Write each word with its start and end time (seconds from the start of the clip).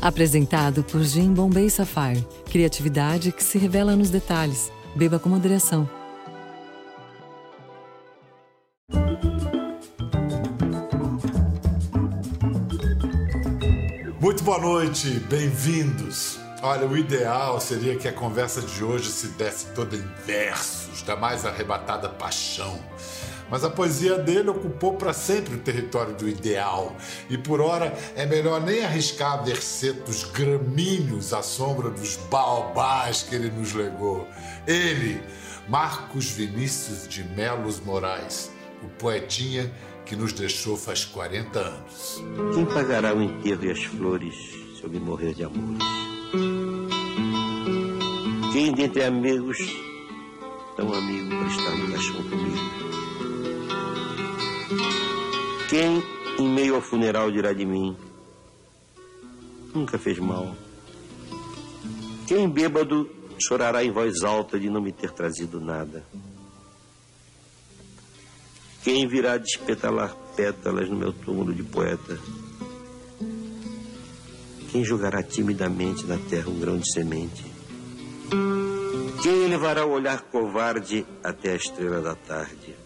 Apresentado 0.00 0.84
por 0.84 1.02
Jim 1.02 1.32
Bombay 1.32 1.70
Sapphire. 1.70 2.24
Criatividade 2.50 3.32
que 3.32 3.42
se 3.42 3.58
revela 3.58 3.96
nos 3.96 4.10
detalhes. 4.10 4.70
Beba 4.94 5.18
com 5.18 5.28
moderação. 5.28 5.88
Muito 14.20 14.44
boa 14.44 14.58
noite, 14.58 15.08
bem-vindos. 15.30 16.38
Olha, 16.62 16.86
o 16.86 16.96
ideal 16.96 17.60
seria 17.60 17.96
que 17.96 18.08
a 18.08 18.12
conversa 18.12 18.60
de 18.60 18.82
hoje 18.82 19.10
se 19.10 19.28
desse 19.28 19.66
toda 19.66 19.96
em 19.96 20.04
versos, 20.26 21.02
da 21.02 21.16
mais 21.16 21.44
arrebatada 21.44 22.08
paixão 22.08 22.78
mas 23.50 23.64
a 23.64 23.70
poesia 23.70 24.18
dele 24.18 24.50
ocupou 24.50 24.94
para 24.94 25.12
sempre 25.12 25.54
o 25.54 25.58
território 25.58 26.14
do 26.14 26.28
ideal. 26.28 26.96
E 27.30 27.38
por 27.38 27.60
ora 27.60 27.96
é 28.14 28.26
melhor 28.26 28.60
nem 28.60 28.84
arriscar 28.84 29.44
versetos 29.44 30.24
gramíneos 30.24 31.32
à 31.32 31.42
sombra 31.42 31.90
dos 31.90 32.16
baobás 32.30 33.22
que 33.22 33.34
ele 33.34 33.50
nos 33.50 33.72
legou. 33.72 34.26
Ele, 34.66 35.20
Marcos 35.68 36.30
Vinícius 36.30 37.06
de 37.08 37.22
Melos 37.22 37.80
Moraes, 37.80 38.50
o 38.82 38.88
poetinha 38.88 39.72
que 40.04 40.14
nos 40.14 40.32
deixou 40.32 40.76
faz 40.76 41.04
40 41.04 41.58
anos. 41.58 42.22
Quem 42.54 42.64
pagará 42.66 43.14
o 43.14 43.22
enterro 43.22 43.64
e 43.64 43.70
as 43.70 43.84
flores 43.84 44.34
se 44.76 44.84
eu 44.84 44.90
me 44.90 45.00
morrer 45.00 45.34
de 45.34 45.44
amores? 45.44 45.82
Quem 48.52 48.72
dentre 48.72 49.04
amigos, 49.04 49.58
tão 50.76 50.92
amigo 50.94 51.28
para 51.28 51.48
estar 51.48 51.76
no 51.76 51.92
caixão 51.92 52.22
comigo? 52.22 53.05
Quem, 55.76 56.02
em 56.38 56.48
meio 56.48 56.76
ao 56.76 56.80
funeral, 56.80 57.30
dirá 57.30 57.52
de 57.52 57.66
mim: 57.66 57.94
Nunca 59.74 59.98
fez 59.98 60.18
mal. 60.18 60.56
Quem, 62.26 62.48
bêbado, 62.48 63.10
chorará 63.38 63.84
em 63.84 63.90
voz 63.90 64.22
alta 64.22 64.58
de 64.58 64.70
não 64.70 64.80
me 64.80 64.90
ter 64.90 65.10
trazido 65.10 65.60
nada? 65.60 66.02
Quem 68.82 69.06
virá 69.06 69.36
despetalar 69.36 70.16
pétalas 70.34 70.88
no 70.88 70.96
meu 70.96 71.12
túmulo 71.12 71.52
de 71.52 71.62
poeta? 71.62 72.18
Quem 74.72 74.82
jogará 74.82 75.22
timidamente 75.22 76.06
na 76.06 76.16
terra 76.16 76.48
um 76.48 76.58
grão 76.58 76.78
de 76.78 76.90
semente? 76.90 77.44
Quem 79.22 79.44
elevará 79.44 79.84
o 79.84 79.90
olhar 79.90 80.22
covarde 80.22 81.04
até 81.22 81.52
a 81.52 81.56
estrela 81.56 82.00
da 82.00 82.14
tarde? 82.14 82.85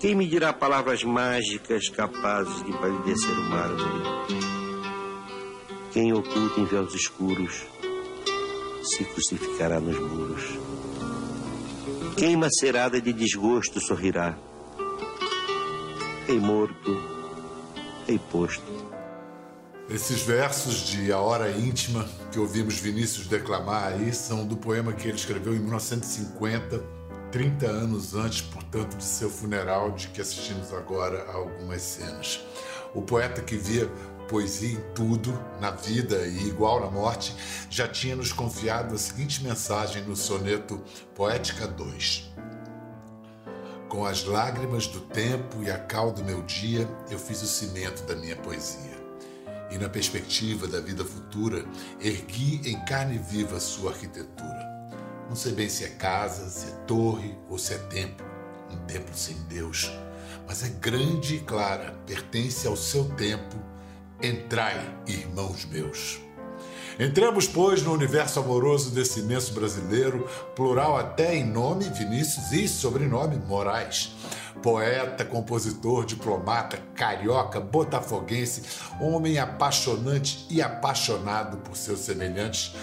Quem 0.00 0.14
me 0.14 0.26
dirá 0.26 0.50
palavras 0.50 1.04
mágicas 1.04 1.90
capazes 1.90 2.64
de 2.64 2.72
palidecer 2.72 3.38
o 3.38 3.50
mármore? 3.50 4.02
Quem 5.92 6.10
oculta 6.14 6.58
em 6.58 6.64
véus 6.64 6.94
escuros 6.94 7.66
se 8.82 9.04
crucificará 9.04 9.78
nos 9.78 9.98
muros? 9.98 10.42
Quem 12.16 12.34
macerada 12.34 12.98
de 12.98 13.12
desgosto 13.12 13.78
sorrirá? 13.78 14.38
Ei 16.26 16.40
morto, 16.40 16.96
ei 18.08 18.18
posto. 18.18 18.64
Esses 19.90 20.22
versos 20.22 20.88
de 20.88 21.12
A 21.12 21.18
Hora 21.18 21.50
Íntima 21.50 22.08
que 22.32 22.38
ouvimos 22.38 22.78
Vinícius 22.78 23.26
declamar 23.26 23.92
aí 23.92 24.14
são 24.14 24.46
do 24.46 24.56
poema 24.56 24.94
que 24.94 25.08
ele 25.08 25.18
escreveu 25.18 25.54
em 25.54 25.58
1950 25.58 26.99
30 27.32 27.66
anos 27.66 28.14
antes, 28.14 28.42
portanto, 28.42 28.96
de 28.96 29.04
seu 29.04 29.30
funeral, 29.30 29.92
de 29.92 30.08
que 30.08 30.20
assistimos 30.20 30.72
agora 30.72 31.24
a 31.30 31.34
algumas 31.34 31.80
cenas. 31.82 32.40
O 32.92 33.02
poeta 33.02 33.40
que 33.40 33.56
via 33.56 33.88
poesia 34.28 34.78
em 34.78 34.94
tudo, 34.94 35.32
na 35.60 35.72
vida 35.72 36.26
e 36.26 36.48
igual 36.48 36.80
na 36.80 36.90
morte, 36.90 37.34
já 37.68 37.88
tinha 37.88 38.14
nos 38.14 38.32
confiado 38.32 38.94
a 38.94 38.98
seguinte 38.98 39.42
mensagem 39.42 40.04
no 40.04 40.14
soneto 40.14 40.80
Poética 41.14 41.66
2. 41.66 42.32
Com 43.88 44.04
as 44.04 44.24
lágrimas 44.24 44.86
do 44.86 45.00
tempo 45.00 45.62
e 45.64 45.70
a 45.70 45.78
cal 45.78 46.12
do 46.12 46.24
meu 46.24 46.42
dia, 46.42 46.88
eu 47.10 47.18
fiz 47.18 47.42
o 47.42 47.46
cimento 47.46 48.04
da 48.06 48.14
minha 48.14 48.36
poesia. 48.36 48.98
E 49.68 49.78
na 49.78 49.88
perspectiva 49.88 50.68
da 50.68 50.80
vida 50.80 51.04
futura, 51.04 51.64
ergui 52.00 52.60
em 52.70 52.84
carne 52.84 53.18
viva 53.18 53.58
sua 53.58 53.90
arquitetura. 53.90 54.69
Não 55.30 55.36
sei 55.36 55.52
bem 55.52 55.68
se 55.68 55.84
é 55.84 55.88
casa, 55.90 56.50
se 56.50 56.66
é 56.66 56.74
torre 56.88 57.38
ou 57.48 57.56
se 57.56 57.72
é 57.72 57.78
templo. 57.78 58.26
Um 58.68 58.76
templo 58.78 59.14
sem 59.14 59.36
Deus. 59.48 59.88
Mas 60.44 60.64
é 60.64 60.68
grande 60.68 61.36
e 61.36 61.38
clara, 61.38 61.94
pertence 62.04 62.66
ao 62.66 62.76
seu 62.76 63.04
tempo. 63.10 63.56
Entrai, 64.20 64.92
irmãos 65.06 65.64
meus. 65.66 66.18
Entramos, 66.98 67.46
pois, 67.46 67.80
no 67.80 67.92
universo 67.92 68.40
amoroso 68.40 68.90
desse 68.90 69.20
imenso 69.20 69.54
brasileiro, 69.54 70.28
plural 70.56 70.96
até 70.98 71.36
em 71.36 71.46
nome 71.46 71.84
Vinícius 71.84 72.50
e 72.50 72.66
sobrenome 72.66 73.36
Moraes. 73.36 74.16
Poeta, 74.60 75.24
compositor, 75.24 76.04
diplomata, 76.04 76.76
carioca, 76.96 77.60
botafoguense, 77.60 78.64
homem 79.00 79.38
apaixonante 79.38 80.44
e 80.50 80.60
apaixonado 80.60 81.58
por 81.58 81.76
seus 81.76 82.00
semelhantes 82.00 82.74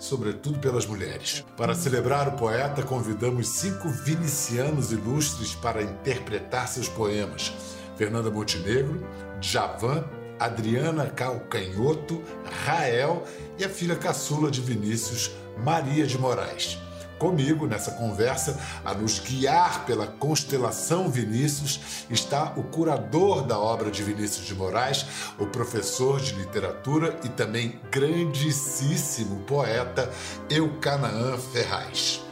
sobretudo 0.00 0.58
pelas 0.58 0.86
mulheres. 0.86 1.44
Para 1.56 1.74
celebrar 1.74 2.26
o 2.26 2.32
poeta, 2.32 2.82
convidamos 2.82 3.46
cinco 3.46 3.88
vinicianos 3.88 4.90
ilustres 4.90 5.54
para 5.54 5.82
interpretar 5.82 6.66
seus 6.66 6.88
poemas: 6.88 7.52
Fernanda 7.96 8.30
Montenegro, 8.30 9.06
Javan, 9.40 10.04
Adriana 10.40 11.06
Calcanhoto, 11.06 12.20
Rael 12.64 13.24
e 13.56 13.64
a 13.64 13.68
filha 13.68 13.94
caçula 13.94 14.50
de 14.50 14.60
Vinícius, 14.60 15.30
Maria 15.62 16.04
de 16.04 16.18
Moraes 16.18 16.78
comigo 17.20 17.66
nessa 17.66 17.90
conversa, 17.92 18.58
a 18.82 18.94
nos 18.94 19.18
guiar 19.18 19.84
pela 19.84 20.06
constelação 20.06 21.10
Vinícius, 21.10 22.06
está 22.08 22.54
o 22.56 22.64
curador 22.64 23.42
da 23.42 23.58
obra 23.58 23.90
de 23.90 24.02
Vinícius 24.02 24.46
de 24.46 24.54
Moraes, 24.54 25.04
o 25.38 25.46
professor 25.46 26.18
de 26.18 26.32
literatura 26.32 27.20
e 27.22 27.28
também 27.28 27.78
grandíssimo 27.92 29.40
poeta 29.40 30.10
Eucanaã 30.48 31.36
Ferraz. 31.36 32.22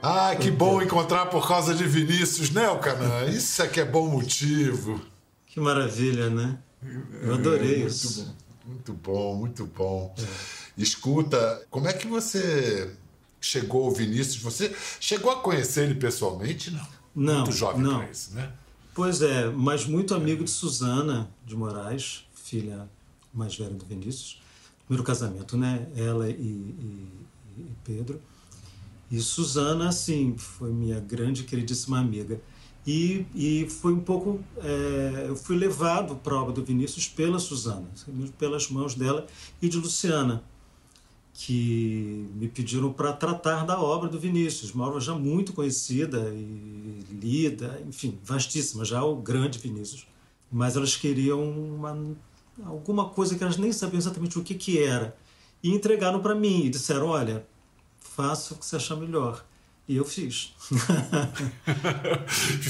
Ah, 0.00 0.36
que 0.36 0.52
bom 0.52 0.80
encontrar 0.80 1.26
por 1.26 1.46
causa 1.46 1.74
de 1.74 1.84
Vinícius, 1.84 2.50
né, 2.50 2.66
Eucanaã? 2.66 3.24
Isso 3.24 3.60
é 3.60 3.66
que 3.66 3.80
é 3.80 3.84
bom 3.84 4.06
motivo. 4.06 5.00
Que 5.48 5.58
maravilha, 5.58 6.30
né? 6.30 6.56
Eu 7.20 7.34
adorei 7.34 7.82
é, 7.82 7.86
isso. 7.86 8.32
Muito 8.64 8.92
bom, 8.92 9.34
muito 9.34 9.66
bom. 9.66 10.14
É. 10.16 10.24
Escuta, 10.80 11.66
como 11.68 11.88
é 11.88 11.92
que 11.92 12.06
você 12.06 12.88
chegou 13.40 13.88
o 13.88 13.90
Vinícius, 13.90 14.38
você 14.38 14.74
chegou 15.00 15.30
a 15.30 15.36
conhecer 15.36 15.84
ele 15.84 15.94
pessoalmente? 15.94 16.70
Não. 16.70 16.98
Não. 17.14 17.36
Muito 17.38 17.52
jovem 17.52 17.82
não. 17.82 17.98
para 17.98 18.10
isso, 18.10 18.34
né? 18.34 18.52
Pois 18.94 19.22
é, 19.22 19.48
mas 19.50 19.86
muito 19.86 20.14
amigo 20.14 20.44
de 20.44 20.50
Suzana 20.50 21.28
de 21.44 21.56
Moraes, 21.56 22.24
filha 22.34 22.88
mais 23.32 23.56
velha 23.56 23.74
do 23.74 23.84
Vinícius. 23.84 24.40
Primeiro 24.86 25.04
casamento, 25.04 25.56
né? 25.56 25.86
Ela 25.96 26.30
e, 26.30 26.32
e, 26.32 27.12
e 27.58 27.66
Pedro. 27.84 28.20
E 29.10 29.20
Suzana, 29.20 29.88
assim, 29.88 30.36
foi 30.36 30.70
minha 30.70 31.00
grande 31.00 31.44
queridíssima 31.44 31.98
amiga. 31.98 32.40
E, 32.86 33.26
e 33.34 33.68
foi 33.68 33.92
um 33.92 34.00
pouco. 34.00 34.40
É, 34.58 35.26
eu 35.28 35.36
fui 35.36 35.56
levado 35.56 36.16
para 36.16 36.34
a 36.34 36.42
obra 36.42 36.52
do 36.54 36.64
Vinícius 36.64 37.06
pela 37.06 37.38
Suzana, 37.38 37.86
pelas 38.38 38.70
mãos 38.70 38.94
dela 38.94 39.26
e 39.60 39.68
de 39.68 39.76
Luciana 39.76 40.42
que 41.40 42.28
me 42.34 42.48
pediram 42.48 42.92
para 42.92 43.12
tratar 43.12 43.64
da 43.64 43.80
obra 43.80 44.08
do 44.08 44.18
Vinícius, 44.18 44.74
uma 44.74 44.88
obra 44.88 44.98
já 44.98 45.14
muito 45.14 45.52
conhecida 45.52 46.32
e 46.34 47.04
lida, 47.12 47.80
enfim, 47.86 48.18
vastíssima, 48.24 48.84
já 48.84 49.04
o 49.04 49.14
grande 49.14 49.56
Vinícius. 49.60 50.04
Mas 50.50 50.74
elas 50.74 50.96
queriam 50.96 51.40
uma, 51.40 51.96
alguma 52.64 53.08
coisa 53.10 53.36
que 53.36 53.44
elas 53.44 53.56
nem 53.56 53.72
sabiam 53.72 53.98
exatamente 53.98 54.36
o 54.36 54.42
que, 54.42 54.52
que 54.52 54.82
era. 54.82 55.16
E 55.62 55.70
entregaram 55.70 56.20
para 56.20 56.34
mim 56.34 56.64
e 56.64 56.70
disseram: 56.70 57.06
olha, 57.06 57.46
faça 58.00 58.54
o 58.54 58.58
que 58.58 58.66
você 58.66 58.74
achar 58.74 58.96
melhor. 58.96 59.44
E 59.86 59.96
eu 59.96 60.04
fiz. 60.04 60.54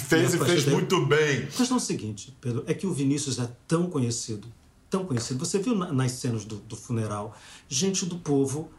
fez 0.09 0.35
e 0.35 0.39
fez 0.39 0.67
muito 0.67 1.07
bem. 1.07 1.45
A 1.45 1.47
questão 1.47 1.79
é 1.79 1.81
o 1.81 1.83
seguinte, 1.83 2.37
Pedro, 2.39 2.65
é 2.67 2.75
que 2.75 2.87
o 2.87 2.93
Vinícius 2.93 3.39
é 3.39 3.51
tão 3.67 3.89
conhecido, 3.89 4.47
tão 4.91 5.05
conhecido. 5.05 5.45
Você 5.45 5.59
viu 5.59 5.75
nas 5.75 6.13
cenas 6.13 6.45
do, 6.45 6.57
do 6.57 6.77
funeral, 6.77 7.35
gente 7.69 8.07
do 8.07 8.19
povo. 8.19 8.71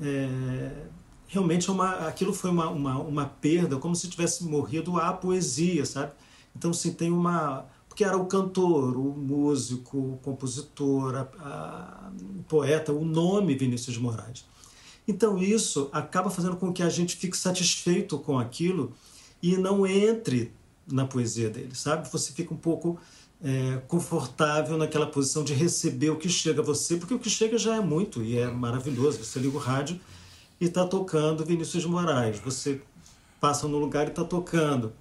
É, 0.00 0.86
realmente 1.26 1.68
é 1.68 1.72
uma, 1.72 2.06
aquilo 2.06 2.32
foi 2.32 2.50
uma, 2.50 2.68
uma, 2.68 2.98
uma, 2.98 3.26
perda, 3.26 3.76
como 3.76 3.96
se 3.96 4.08
tivesse 4.08 4.44
morrido 4.44 4.98
a 4.98 5.12
poesia, 5.12 5.84
sabe? 5.84 6.12
Então, 6.54 6.70
assim, 6.70 6.92
tem 6.92 7.10
uma. 7.10 7.66
Porque 7.88 8.04
era 8.04 8.16
o 8.16 8.26
cantor, 8.26 8.96
o 8.96 9.16
músico, 9.16 9.96
o 9.96 10.18
compositor, 10.18 11.14
a, 11.16 11.20
a, 11.40 12.10
o 12.38 12.42
poeta, 12.42 12.92
o 12.92 13.04
nome 13.04 13.54
Vinícius 13.54 13.96
Moraes. 13.96 14.44
Então, 15.08 15.38
isso 15.38 15.88
acaba 15.92 16.28
fazendo 16.28 16.56
com 16.56 16.72
que 16.72 16.82
a 16.82 16.90
gente 16.90 17.16
fique 17.16 17.36
satisfeito 17.36 18.18
com 18.18 18.38
aquilo 18.38 18.92
e 19.42 19.56
não 19.56 19.86
entre 19.86 20.52
na 20.86 21.06
poesia 21.06 21.48
dele, 21.48 21.74
sabe? 21.74 22.08
Você 22.10 22.32
fica 22.32 22.52
um 22.52 22.56
pouco 22.56 22.98
é, 23.42 23.80
confortável 23.86 24.76
naquela 24.76 25.06
posição 25.06 25.44
de 25.44 25.52
receber 25.52 26.10
o 26.10 26.16
que 26.16 26.28
chega 26.28 26.60
a 26.60 26.64
você, 26.64 26.96
porque 26.96 27.14
o 27.14 27.18
que 27.18 27.30
chega 27.30 27.58
já 27.58 27.76
é 27.76 27.80
muito 27.80 28.22
e 28.22 28.38
é 28.38 28.46
maravilhoso. 28.48 29.22
Você 29.22 29.38
liga 29.38 29.56
o 29.56 29.60
rádio 29.60 30.00
e 30.60 30.66
está 30.66 30.86
tocando 30.86 31.44
Vinícius 31.44 31.82
de 31.82 31.88
Moraes. 31.88 32.38
Você 32.40 32.80
passa 33.40 33.68
no 33.68 33.78
lugar 33.78 34.06
e 34.06 34.10
está 34.10 34.24
tocando. 34.24 34.92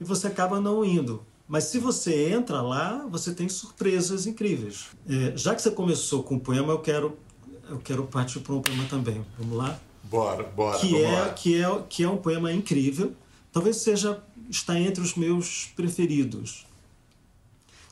E 0.00 0.04
você 0.04 0.26
acaba 0.26 0.60
não 0.60 0.84
indo. 0.84 1.24
Mas 1.46 1.64
se 1.64 1.78
você 1.78 2.30
entra 2.30 2.62
lá, 2.62 3.06
você 3.10 3.34
tem 3.34 3.48
surpresas 3.48 4.26
incríveis. 4.26 4.86
É, 5.08 5.36
já 5.36 5.54
que 5.54 5.60
você 5.60 5.70
começou 5.70 6.22
com 6.22 6.36
o 6.36 6.40
poema, 6.40 6.72
eu 6.72 6.78
quero, 6.78 7.18
eu 7.68 7.78
quero 7.78 8.04
partir 8.04 8.40
para 8.40 8.54
um 8.54 8.62
poema 8.62 8.84
também. 8.88 9.24
Vamos 9.38 9.56
lá? 9.58 9.78
Bora, 10.04 10.42
bora. 10.42 10.78
Que, 10.78 11.02
é, 11.02 11.10
lá. 11.10 11.28
Que, 11.30 11.62
é, 11.62 11.82
que 11.88 12.02
é 12.02 12.08
um 12.08 12.16
poema 12.16 12.52
incrível. 12.52 13.12
Talvez 13.52 13.76
seja 13.76 14.22
está 14.48 14.78
entre 14.78 15.02
os 15.02 15.14
meus 15.14 15.70
preferidos. 15.76 16.66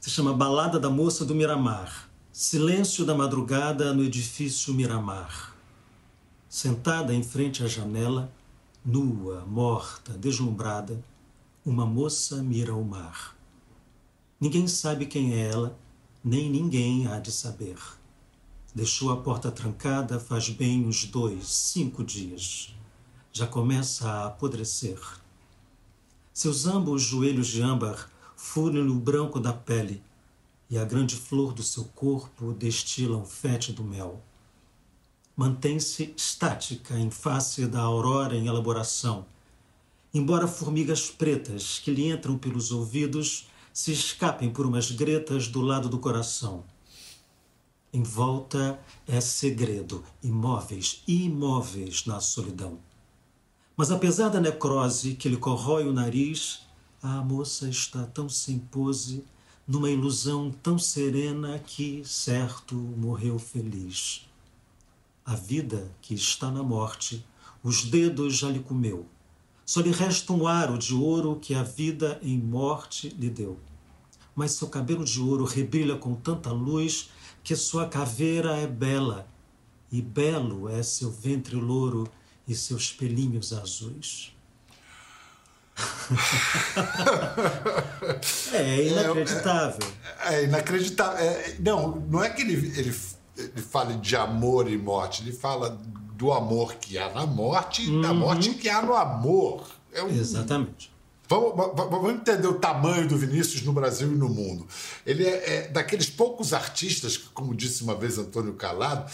Se 0.02 0.10
chama 0.10 0.34
Balada 0.34 0.80
da 0.80 0.90
Moça 0.90 1.24
do 1.24 1.32
Miramar. 1.32 2.10
Silêncio 2.32 3.06
da 3.06 3.14
madrugada 3.14 3.94
no 3.94 4.02
edifício 4.02 4.74
Miramar. 4.74 5.56
Sentada 6.48 7.14
em 7.14 7.22
frente 7.22 7.62
à 7.62 7.68
janela, 7.68 8.28
nua, 8.84 9.46
morta, 9.46 10.12
deslumbrada, 10.14 11.00
uma 11.64 11.86
moça 11.86 12.42
mira 12.42 12.74
o 12.74 12.84
mar. 12.84 13.36
Ninguém 14.40 14.66
sabe 14.66 15.06
quem 15.06 15.34
é 15.34 15.48
ela, 15.48 15.78
nem 16.24 16.50
ninguém 16.50 17.06
há 17.06 17.20
de 17.20 17.30
saber. 17.30 17.78
Deixou 18.74 19.12
a 19.12 19.18
porta 19.18 19.52
trancada 19.52 20.18
faz 20.18 20.48
bem 20.48 20.84
uns 20.84 21.04
dois, 21.04 21.46
cinco 21.46 22.02
dias. 22.02 22.74
Já 23.32 23.46
começa 23.46 24.10
a 24.10 24.26
apodrecer. 24.26 24.98
Seus 26.34 26.66
ambos 26.66 27.02
joelhos 27.02 27.46
de 27.46 27.62
âmbar 27.62 28.10
no 28.56 28.94
branco 28.96 29.40
da 29.40 29.52
pele, 29.52 30.02
e 30.68 30.76
a 30.76 30.84
grande 30.84 31.16
flor 31.16 31.52
do 31.52 31.62
seu 31.62 31.84
corpo 31.84 32.52
destila 32.52 33.16
um 33.16 33.24
fétido 33.24 33.84
mel. 33.84 34.22
Mantém-se 35.36 36.12
estática 36.16 36.98
em 36.98 37.10
face 37.10 37.66
da 37.66 37.80
aurora 37.80 38.36
em 38.36 38.46
elaboração, 38.46 39.24
embora 40.12 40.46
formigas 40.46 41.10
pretas 41.10 41.78
que 41.78 41.90
lhe 41.90 42.10
entram 42.10 42.36
pelos 42.36 42.72
ouvidos 42.72 43.48
se 43.72 43.92
escapem 43.92 44.50
por 44.50 44.66
umas 44.66 44.90
gretas 44.90 45.48
do 45.48 45.60
lado 45.60 45.88
do 45.88 45.98
coração. 45.98 46.64
Em 47.92 48.02
volta 48.02 48.78
é 49.06 49.20
segredo, 49.20 50.04
imóveis, 50.22 51.02
imóveis 51.06 52.06
na 52.06 52.20
solidão. 52.20 52.78
Mas 53.76 53.90
apesar 53.90 54.28
da 54.28 54.40
necrose 54.40 55.14
que 55.14 55.28
lhe 55.28 55.36
corrói 55.36 55.86
o 55.86 55.92
nariz, 55.92 56.66
a 57.02 57.20
moça 57.20 57.68
está 57.68 58.04
tão 58.04 58.28
sem 58.28 58.60
pose, 58.60 59.24
numa 59.66 59.90
ilusão 59.90 60.52
tão 60.62 60.78
serena 60.78 61.58
que, 61.58 62.00
certo, 62.04 62.76
morreu 62.76 63.40
feliz. 63.40 64.28
A 65.24 65.34
vida 65.34 65.90
que 66.00 66.14
está 66.14 66.48
na 66.48 66.62
morte, 66.62 67.26
os 67.60 67.84
dedos 67.84 68.36
já 68.36 68.48
lhe 68.48 68.60
comeu. 68.60 69.04
Só 69.66 69.80
lhe 69.80 69.90
resta 69.90 70.32
um 70.32 70.46
aro 70.46 70.78
de 70.78 70.94
ouro 70.94 71.40
que 71.42 71.54
a 71.54 71.64
vida 71.64 72.20
em 72.22 72.38
morte 72.38 73.08
lhe 73.08 73.28
deu. 73.28 73.58
Mas 74.32 74.52
seu 74.52 74.68
cabelo 74.68 75.04
de 75.04 75.20
ouro 75.20 75.44
rebrilha 75.44 75.96
com 75.96 76.14
tanta 76.14 76.52
luz 76.52 77.10
que 77.42 77.56
sua 77.56 77.88
caveira 77.88 78.56
é 78.56 78.66
bela, 78.66 79.28
e 79.90 80.00
belo 80.00 80.68
é 80.68 80.84
seu 80.84 81.10
ventre 81.10 81.56
louro 81.56 82.08
e 82.46 82.54
seus 82.54 82.92
pelinhos 82.92 83.52
azuis. 83.52 84.32
é 88.52 88.88
inacreditável. 88.88 89.88
É, 90.26 90.34
é 90.34 90.44
inacreditável. 90.44 91.18
É, 91.18 91.56
não, 91.58 91.96
não 92.08 92.22
é 92.22 92.30
que 92.30 92.42
ele, 92.42 92.54
ele, 92.78 92.94
ele 93.36 93.62
fale 93.62 93.96
de 93.96 94.14
amor 94.16 94.70
e 94.70 94.76
morte, 94.76 95.22
ele 95.22 95.32
fala 95.32 95.80
do 96.14 96.32
amor 96.32 96.74
que 96.74 96.98
há 96.98 97.12
na 97.12 97.26
morte 97.26 97.82
e 97.82 98.02
da 98.02 98.10
uhum. 98.10 98.18
morte 98.18 98.50
que 98.50 98.68
há 98.68 98.82
no 98.82 98.94
amor. 98.94 99.66
É 99.92 100.02
um, 100.02 100.08
Exatamente. 100.08 100.92
Vamos, 101.28 101.54
vamos, 101.74 102.12
entender 102.12 102.46
o 102.46 102.54
tamanho 102.54 103.08
do 103.08 103.16
Vinícius 103.16 103.62
no 103.62 103.72
Brasil 103.72 104.12
e 104.12 104.14
no 104.14 104.28
mundo. 104.28 104.66
Ele 105.06 105.24
é, 105.24 105.54
é 105.54 105.68
daqueles 105.68 106.10
poucos 106.10 106.52
artistas, 106.52 107.16
como 107.16 107.54
disse 107.54 107.82
uma 107.82 107.94
vez 107.94 108.18
Antônio 108.18 108.52
Calado, 108.52 109.10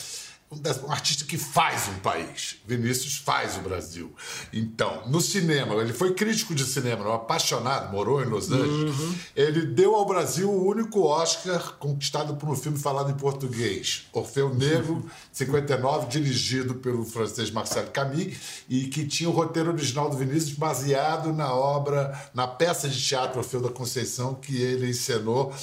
um 0.51 0.91
artista 0.91 1.25
que 1.25 1.37
faz 1.37 1.89
um 1.89 1.99
país. 1.99 2.57
Vinícius 2.67 3.19
faz 3.19 3.57
o 3.59 3.61
Brasil. 3.61 4.15
Então, 4.53 5.07
no 5.07 5.21
cinema, 5.21 5.75
ele 5.75 5.93
foi 5.93 6.15
crítico 6.15 6.55
de 6.55 6.65
cinema, 6.65 7.07
um 7.07 7.13
apaixonado, 7.13 7.93
morou 7.93 8.23
em 8.23 8.27
Los 8.27 8.51
Angeles. 8.51 8.99
Uhum. 8.99 9.15
Ele 9.37 9.67
deu 9.67 9.95
ao 9.95 10.07
Brasil 10.07 10.51
o 10.51 10.67
único 10.67 11.03
Oscar 11.03 11.75
conquistado 11.79 12.37
por 12.37 12.49
um 12.49 12.57
filme 12.57 12.79
falado 12.79 13.11
em 13.11 13.15
português, 13.15 14.07
Orfeu 14.13 14.55
Negro, 14.55 15.05
59, 15.33 16.07
dirigido 16.09 16.77
pelo 16.77 17.05
francês 17.05 17.51
Marcel 17.51 17.87
Camus, 17.89 18.35
e 18.69 18.87
que 18.87 19.07
tinha 19.07 19.29
o 19.29 19.33
roteiro 19.33 19.71
original 19.71 20.09
do 20.09 20.17
Vinícius 20.17 20.53
baseado 20.53 21.33
na 21.33 21.53
obra, 21.53 22.31
na 22.33 22.47
peça 22.47 22.89
de 22.89 23.01
teatro 23.01 23.39
Orfeu 23.39 23.61
da 23.61 23.69
Conceição 23.69 24.35
que 24.35 24.57
ele 24.57 24.89
encenou 24.89 25.55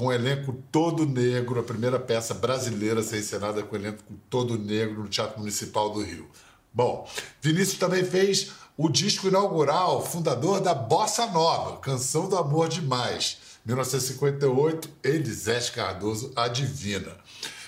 com 0.00 0.06
o 0.06 0.12
elenco 0.14 0.54
todo 0.72 1.04
negro, 1.04 1.60
a 1.60 1.62
primeira 1.62 2.00
peça 2.00 2.32
brasileira 2.32 3.00
a 3.00 3.02
ser 3.02 3.18
encenada 3.18 3.62
com 3.62 3.76
o 3.76 3.78
elenco 3.78 4.02
todo 4.30 4.56
negro 4.56 5.02
no 5.02 5.08
Teatro 5.10 5.38
Municipal 5.38 5.90
do 5.92 6.02
Rio. 6.02 6.26
Bom, 6.72 7.06
Vinícius 7.42 7.78
também 7.78 8.02
fez 8.02 8.50
o 8.78 8.88
disco 8.88 9.28
inaugural, 9.28 10.02
fundador 10.02 10.58
da 10.58 10.72
Bossa 10.72 11.26
Nova, 11.26 11.76
Canção 11.80 12.30
do 12.30 12.38
Amor 12.38 12.70
Demais, 12.70 13.36
1958, 13.66 14.88
Elisete 15.04 15.72
Cardoso, 15.72 16.32
A 16.34 16.48
Divina. 16.48 17.14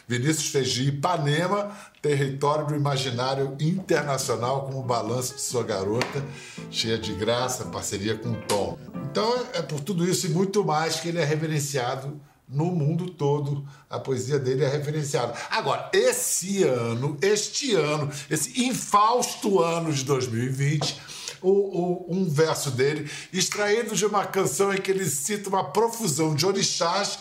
Vinícius 0.07 0.69
de 0.69 0.89
Ipanema, 0.89 1.71
território 2.01 2.67
do 2.67 2.75
imaginário 2.75 3.57
internacional, 3.61 4.67
como 4.67 4.83
balanço 4.83 5.35
de 5.35 5.41
sua 5.41 5.63
garota, 5.63 6.25
cheia 6.71 6.99
de 6.99 7.13
graça, 7.15 7.67
parceria 7.67 8.17
com 8.17 8.35
Tom. 8.43 8.79
Então 9.11 9.47
é 9.55 9.63
por 9.63 9.81
tudo 9.81 10.09
isso 10.09 10.27
e 10.27 10.31
muito 10.31 10.65
mais 10.65 11.01
que 11.01 11.09
ele 11.09 11.19
é 11.19 11.25
reverenciado 11.25 12.21
no 12.49 12.67
mundo 12.67 13.11
todo. 13.11 13.67
A 13.89 13.99
poesia 13.99 14.39
dele 14.39 14.65
é 14.65 14.69
referenciada. 14.69 15.35
Agora, 15.51 15.91
esse 15.93 16.63
ano, 16.65 17.17
este 17.23 17.75
ano, 17.75 18.11
esse 18.31 18.65
infausto 18.65 19.61
ano 19.61 19.93
de 19.93 20.05
2020, 20.05 21.01
o, 21.41 21.51
o, 21.51 22.07
um 22.09 22.29
verso 22.29 22.71
dele, 22.71 23.11
extraído 23.33 23.97
de 23.97 24.07
uma 24.07 24.25
canção 24.25 24.73
em 24.73 24.81
que 24.81 24.91
ele 24.91 25.05
cita 25.07 25.49
uma 25.49 25.65
profusão 25.65 26.35
de 26.35 26.47
orixás 26.47 27.19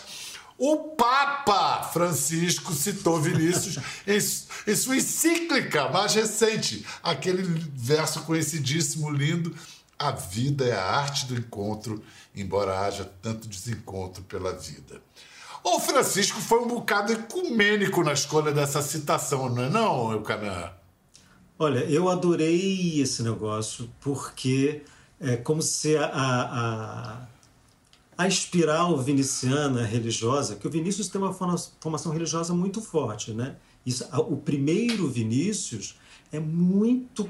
o 0.64 0.78
Papa 0.90 1.90
Francisco 1.92 2.72
citou 2.76 3.20
Vinícius 3.20 3.80
em, 4.06 4.72
em 4.72 4.76
sua 4.76 4.96
encíclica 4.96 5.90
mais 5.90 6.14
recente, 6.14 6.86
aquele 7.02 7.42
verso 7.74 8.22
conhecidíssimo, 8.26 9.10
lindo. 9.10 9.56
A 9.98 10.12
vida 10.12 10.64
é 10.64 10.74
a 10.74 10.86
arte 10.86 11.26
do 11.26 11.34
encontro, 11.34 12.04
embora 12.36 12.80
haja 12.82 13.12
tanto 13.24 13.48
desencontro 13.48 14.22
pela 14.26 14.54
vida. 14.54 15.02
O 15.64 15.80
Francisco 15.80 16.40
foi 16.40 16.60
um 16.60 16.68
bocado 16.68 17.12
ecumênico 17.12 18.04
na 18.04 18.14
escolha 18.14 18.52
dessa 18.52 18.84
citação, 18.84 19.50
não 19.50 19.64
é 19.64 19.70
não, 19.70 20.12
Eucanã? 20.12 20.72
Olha, 21.58 21.80
eu 21.86 22.08
adorei 22.08 23.02
esse 23.02 23.24
negócio 23.24 23.90
porque 24.00 24.84
é 25.20 25.38
como 25.38 25.64
se 25.64 25.98
a, 25.98 26.06
a, 26.06 27.28
a 28.22 28.28
espiral 28.28 28.98
viniciana 29.00 29.84
religiosa, 29.84 30.56
que 30.56 30.68
o 30.68 30.70
Vinícius 30.70 31.08
tem 31.08 31.20
uma 31.20 31.34
formação 31.34 32.12
religiosa 32.12 32.54
muito 32.54 32.80
forte, 32.80 33.32
né? 33.32 33.56
Isso, 33.84 34.08
o 34.30 34.38
primeiro 34.38 35.08
Vinícius 35.08 35.96
é 36.32 36.40
muito 36.40 37.28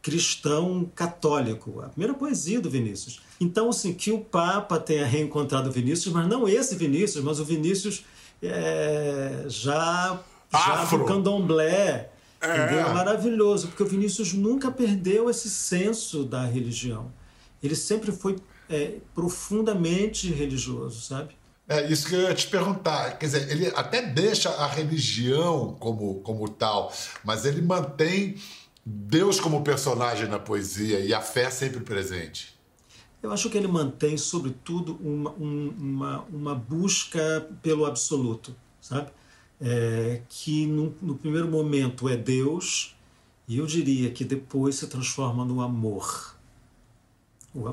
cristão 0.00 0.90
católico, 0.94 1.82
a 1.82 1.90
primeira 1.90 2.14
poesia 2.14 2.58
do 2.58 2.70
Vinícius. 2.70 3.20
Então, 3.38 3.68
assim, 3.68 3.92
que 3.92 4.10
o 4.10 4.20
Papa 4.20 4.78
tenha 4.78 5.04
reencontrado 5.04 5.70
Vinícius, 5.70 6.14
mas 6.14 6.26
não 6.26 6.48
esse 6.48 6.74
Vinícius, 6.74 7.22
mas 7.22 7.38
o 7.38 7.44
Vinícius 7.44 8.02
é, 8.42 9.44
já, 9.46 10.18
já 10.50 10.84
do 10.86 11.04
candomblé, 11.04 12.10
é. 12.40 12.46
é 12.46 12.94
maravilhoso, 12.94 13.68
porque 13.68 13.82
o 13.82 13.86
Vinícius 13.86 14.32
nunca 14.32 14.70
perdeu 14.70 15.28
esse 15.28 15.50
senso 15.50 16.24
da 16.24 16.46
religião. 16.46 17.12
Ele 17.62 17.76
sempre 17.76 18.10
foi 18.10 18.36
é, 18.70 18.98
profundamente 19.14 20.32
religioso, 20.32 21.00
sabe? 21.02 21.34
É 21.68 21.90
isso 21.90 22.08
que 22.08 22.14
eu 22.14 22.22
ia 22.22 22.34
te 22.34 22.46
perguntar. 22.46 23.18
Quer 23.18 23.26
dizer, 23.26 23.50
ele 23.50 23.66
até 23.74 24.02
deixa 24.02 24.48
a 24.50 24.66
religião 24.66 25.76
como, 25.78 26.20
como 26.20 26.48
tal, 26.48 26.92
mas 27.24 27.44
ele 27.44 27.60
mantém 27.60 28.36
Deus 28.84 29.38
como 29.38 29.62
personagem 29.62 30.28
na 30.28 30.38
poesia 30.38 31.00
e 31.00 31.12
a 31.12 31.20
fé 31.20 31.50
sempre 31.50 31.80
presente. 31.80 32.58
Eu 33.22 33.30
acho 33.32 33.50
que 33.50 33.58
ele 33.58 33.68
mantém, 33.68 34.16
sobretudo, 34.16 34.98
uma, 35.02 35.30
uma, 35.30 36.20
uma 36.32 36.54
busca 36.54 37.46
pelo 37.62 37.84
absoluto, 37.84 38.56
sabe? 38.80 39.10
É, 39.60 40.22
que 40.28 40.64
no, 40.66 40.94
no 41.02 41.16
primeiro 41.16 41.46
momento 41.46 42.08
é 42.08 42.16
Deus, 42.16 42.96
e 43.46 43.58
eu 43.58 43.66
diria 43.66 44.10
que 44.10 44.24
depois 44.24 44.76
se 44.76 44.86
transforma 44.86 45.44
no 45.44 45.60
amor 45.60 46.39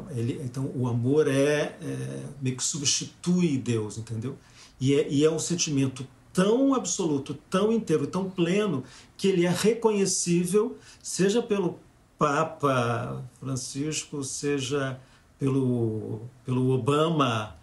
Ele, 0.10 0.42
então, 0.44 0.72
o 0.76 0.88
amor 0.88 1.28
é, 1.28 1.78
é, 1.82 2.24
meio 2.42 2.58
que 2.58 2.64
substitui 2.64 3.58
Deus, 3.58 3.98
entendeu? 3.98 4.36
E 4.80 4.96
é, 4.96 5.08
e 5.08 5.24
é 5.24 5.30
um 5.30 5.40
sentimento 5.40 6.08
tão 6.34 6.74
absoluto, 6.74 7.34
tão 7.50 7.72
inteiro, 7.72 8.08
tão 8.08 8.30
pleno, 8.30 8.84
que 9.16 9.28
ele 9.28 9.46
é 9.46 9.50
reconhecível, 9.50 10.78
seja 11.02 11.42
pelo 11.42 11.80
Papa 12.18 13.24
Francisco, 13.40 14.24
seja 14.24 15.00
pelo, 15.38 16.22
pelo 16.44 16.72
Obama, 16.72 17.56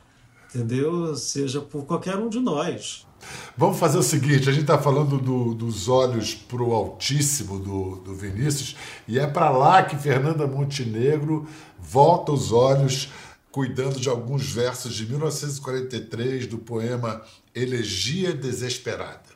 entendeu? 0.49 1.17
Seja 1.17 1.61
por 1.61 1.85
qualquer 1.85 2.17
um 2.17 2.29
de 2.29 2.39
nós. 2.39 3.07
Vamos 3.57 3.79
fazer 3.79 3.99
o 3.99 4.03
seguinte: 4.03 4.49
a 4.49 4.53
gente 4.53 4.63
está 4.63 4.79
falando 4.79 5.19
do, 5.19 5.55
dos 5.55 5.89
olhos 5.89 6.35
para 6.35 6.63
o 6.63 6.75
Altíssimo 6.75 7.59
do, 7.59 7.97
do 7.97 8.15
Vinícius, 8.15 8.77
e 9.07 9.19
é 9.19 9.27
para 9.27 9.51
lá 9.51 9.83
que 9.83 9.97
Fernanda 9.97 10.47
Montenegro 10.47 11.47
volta 11.79 12.33
os 12.33 12.53
olhos, 12.53 13.11
cuidando 13.51 14.01
de 14.01 14.09
alguns 14.09 14.51
versos 14.51 14.95
de 14.95 15.07
1943 15.07 16.47
do 16.47 16.59
poema 16.59 17.23
Elegia 17.55 18.33
Desesperada. 18.33 19.35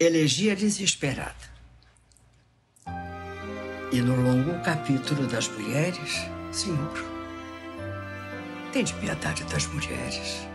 Elegia 0.00 0.56
Desesperada. 0.56 1.54
E 3.92 4.00
no 4.00 4.16
longo 4.16 4.60
capítulo 4.64 5.26
das 5.26 5.46
mulheres, 5.48 6.26
Senhor, 6.50 7.04
tende 8.72 8.92
piedade 8.94 9.44
das 9.44 9.66
mulheres 9.66 10.53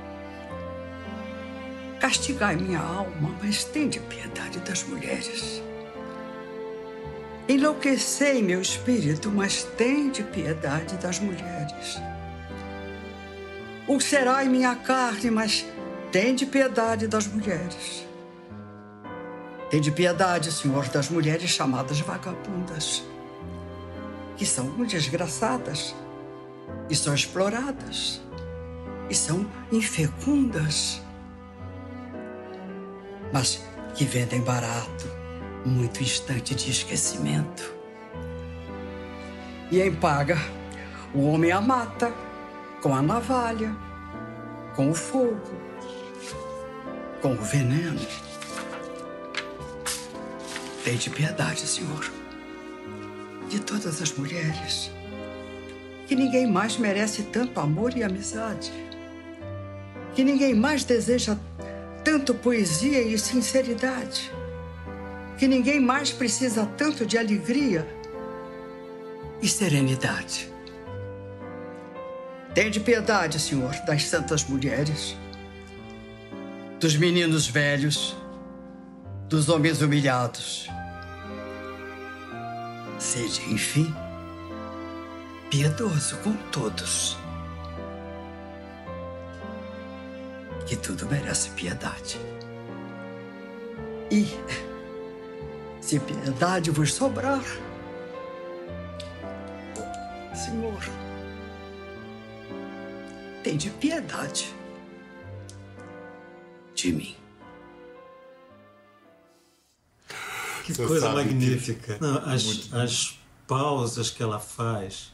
Castigai 1.99 2.55
minha 2.55 2.79
alma, 2.79 3.35
mas 3.43 3.65
tende 3.65 3.99
piedade 3.99 4.59
das 4.59 4.83
mulheres. 4.83 5.61
Enlouquecei 7.47 8.41
meu 8.41 8.61
espírito, 8.61 9.29
mas 9.29 9.63
tende 9.75 10.23
piedade 10.23 10.95
das 10.95 11.19
mulheres. 11.19 11.99
Ulcerai 13.85 14.47
minha 14.47 14.75
carne, 14.75 15.29
mas 15.29 15.65
tende 16.09 16.45
piedade 16.45 17.05
das 17.05 17.27
mulheres. 17.27 18.07
Tende 19.69 19.91
piedade, 19.91 20.53
Senhor, 20.53 20.87
das 20.87 21.09
mulheres 21.09 21.49
chamadas 21.49 21.99
vagabundas, 21.99 23.03
que 24.37 24.45
são 24.45 24.69
desgraçadas, 24.85 25.93
e 26.89 26.95
são 26.95 27.13
exploradas, 27.13 28.21
e 29.09 29.15
são 29.15 29.45
infecundas 29.71 31.01
mas 33.31 33.63
que 33.95 34.05
vendem 34.05 34.41
barato, 34.41 35.09
muito 35.65 36.01
instante 36.01 36.55
de 36.55 36.71
esquecimento. 36.71 37.73
E 39.71 39.81
em 39.81 39.93
paga, 39.93 40.37
o 41.13 41.27
homem 41.27 41.51
a 41.51 41.61
mata 41.61 42.13
com 42.81 42.95
a 42.95 43.01
navalha, 43.01 43.75
com 44.75 44.89
o 44.89 44.95
fogo, 44.95 45.51
com 47.21 47.33
o 47.33 47.41
veneno. 47.41 47.99
Tente 50.83 51.09
piedade, 51.09 51.61
Senhor, 51.61 52.09
de 53.49 53.59
todas 53.59 54.01
as 54.01 54.11
mulheres, 54.13 54.91
que 56.07 56.15
ninguém 56.15 56.47
mais 56.47 56.77
merece 56.77 57.23
tanto 57.23 57.59
amor 57.59 57.95
e 57.95 58.03
amizade, 58.03 58.71
que 60.15 60.23
ninguém 60.23 60.55
mais 60.55 60.83
deseja 60.83 61.37
tanto 62.03 62.33
poesia 62.33 63.01
e 63.01 63.17
sinceridade, 63.17 64.31
que 65.37 65.47
ninguém 65.47 65.79
mais 65.79 66.11
precisa 66.11 66.65
tanto 66.77 67.05
de 67.05 67.17
alegria 67.17 67.87
e 69.41 69.47
serenidade. 69.47 70.51
Tende 72.53 72.79
piedade, 72.79 73.39
Senhor, 73.39 73.73
das 73.85 74.03
santas 74.05 74.43
mulheres, 74.43 75.15
dos 76.79 76.95
meninos 76.95 77.47
velhos, 77.47 78.17
dos 79.27 79.49
homens 79.49 79.81
humilhados. 79.81 80.67
Seja, 82.97 83.41
enfim, 83.43 83.93
piedoso 85.49 86.17
com 86.17 86.33
todos. 86.51 87.17
Que 90.69 90.77
tudo 90.77 91.07
merece 91.07 91.49
piedade. 91.49 92.19
E, 94.11 94.27
se 95.81 95.99
piedade 95.99 96.69
vos 96.69 96.93
sobrar, 96.93 97.43
Senhor, 100.35 100.79
tende 103.43 103.71
piedade 103.71 104.53
de 106.75 106.93
mim. 106.93 107.15
Que 110.63 110.73
Você 110.73 110.85
coisa 110.85 111.09
magnífica. 111.09 111.95
Que... 111.95 111.99
Não, 111.99 112.17
as, 112.29 112.71
as 112.71 113.19
pausas 113.47 114.11
que 114.11 114.21
ela 114.21 114.39
faz 114.39 115.11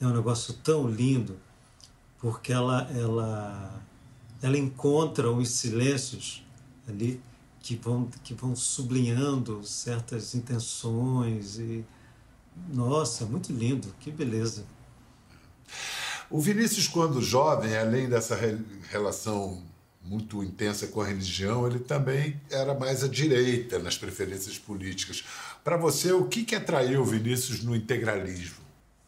é 0.00 0.06
um 0.06 0.14
negócio 0.14 0.54
tão 0.54 0.88
lindo, 0.88 1.38
porque 2.18 2.54
ela, 2.54 2.90
ela 2.96 3.86
ela 4.42 4.56
encontra 4.56 5.30
os 5.30 5.50
silêncios 5.50 6.44
ali 6.88 7.20
que 7.60 7.76
vão, 7.76 8.08
que 8.22 8.34
vão 8.34 8.54
sublinhando 8.54 9.64
certas 9.64 10.34
intenções 10.34 11.58
e 11.58 11.84
nossa, 12.72 13.24
muito 13.24 13.52
lindo, 13.52 13.94
que 14.00 14.10
beleza. 14.10 14.64
O 16.30 16.40
Vinícius, 16.40 16.88
quando 16.88 17.22
jovem, 17.22 17.76
além 17.76 18.08
dessa 18.08 18.36
relação 18.90 19.62
muito 20.04 20.42
intensa 20.42 20.86
com 20.86 21.00
a 21.00 21.06
religião, 21.06 21.66
ele 21.66 21.78
também 21.78 22.40
era 22.50 22.74
mais 22.74 23.04
à 23.04 23.08
direita 23.08 23.78
nas 23.78 23.96
preferências 23.96 24.58
políticas. 24.58 25.24
Para 25.62 25.76
você, 25.76 26.12
o 26.12 26.24
que, 26.24 26.44
que 26.44 26.54
atraiu 26.54 27.02
o 27.02 27.04
Vinícius 27.04 27.62
no 27.62 27.76
integralismo? 27.76 28.56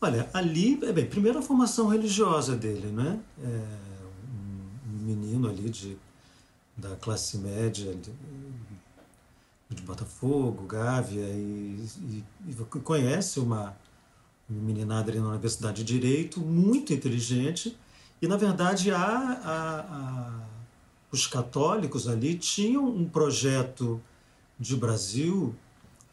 Olha, 0.01 0.29
ali, 0.33 0.79
é 0.83 0.93
bem, 0.93 1.07
primeiro 1.07 1.39
a 1.39 1.43
formação 1.43 1.89
religiosa 1.89 2.55
dele, 2.57 2.87
né? 2.89 3.19
É 3.43 3.90
menino 5.01 5.49
ali 5.49 5.69
de, 5.71 5.97
da 6.77 6.97
classe 6.97 7.39
média 7.39 7.95
de, 7.95 8.13
Botafogo, 9.83 10.67
Gávea, 10.67 11.27
e, 11.29 11.87
e, 12.03 12.25
e, 12.49 12.81
conhece 12.83 13.39
uma, 13.39 13.77
uma 14.49 14.63
meninada 14.63 15.11
ali 15.11 15.21
na 15.21 15.29
Universidade 15.29 15.85
de 15.85 15.95
Direito, 15.95 16.41
muito 16.41 16.93
inteligente, 16.93 17.77
e 18.21 18.27
na 18.27 18.37
verdade 18.37 18.91
a, 18.91 18.99
a, 18.99 19.81
a, 19.81 20.41
os 21.13 21.27
católicos 21.27 22.09
ali 22.09 22.35
tinham 22.35 22.85
um 22.85 23.09
projeto 23.09 24.01
de 24.59 24.77
Brasil 24.77 25.55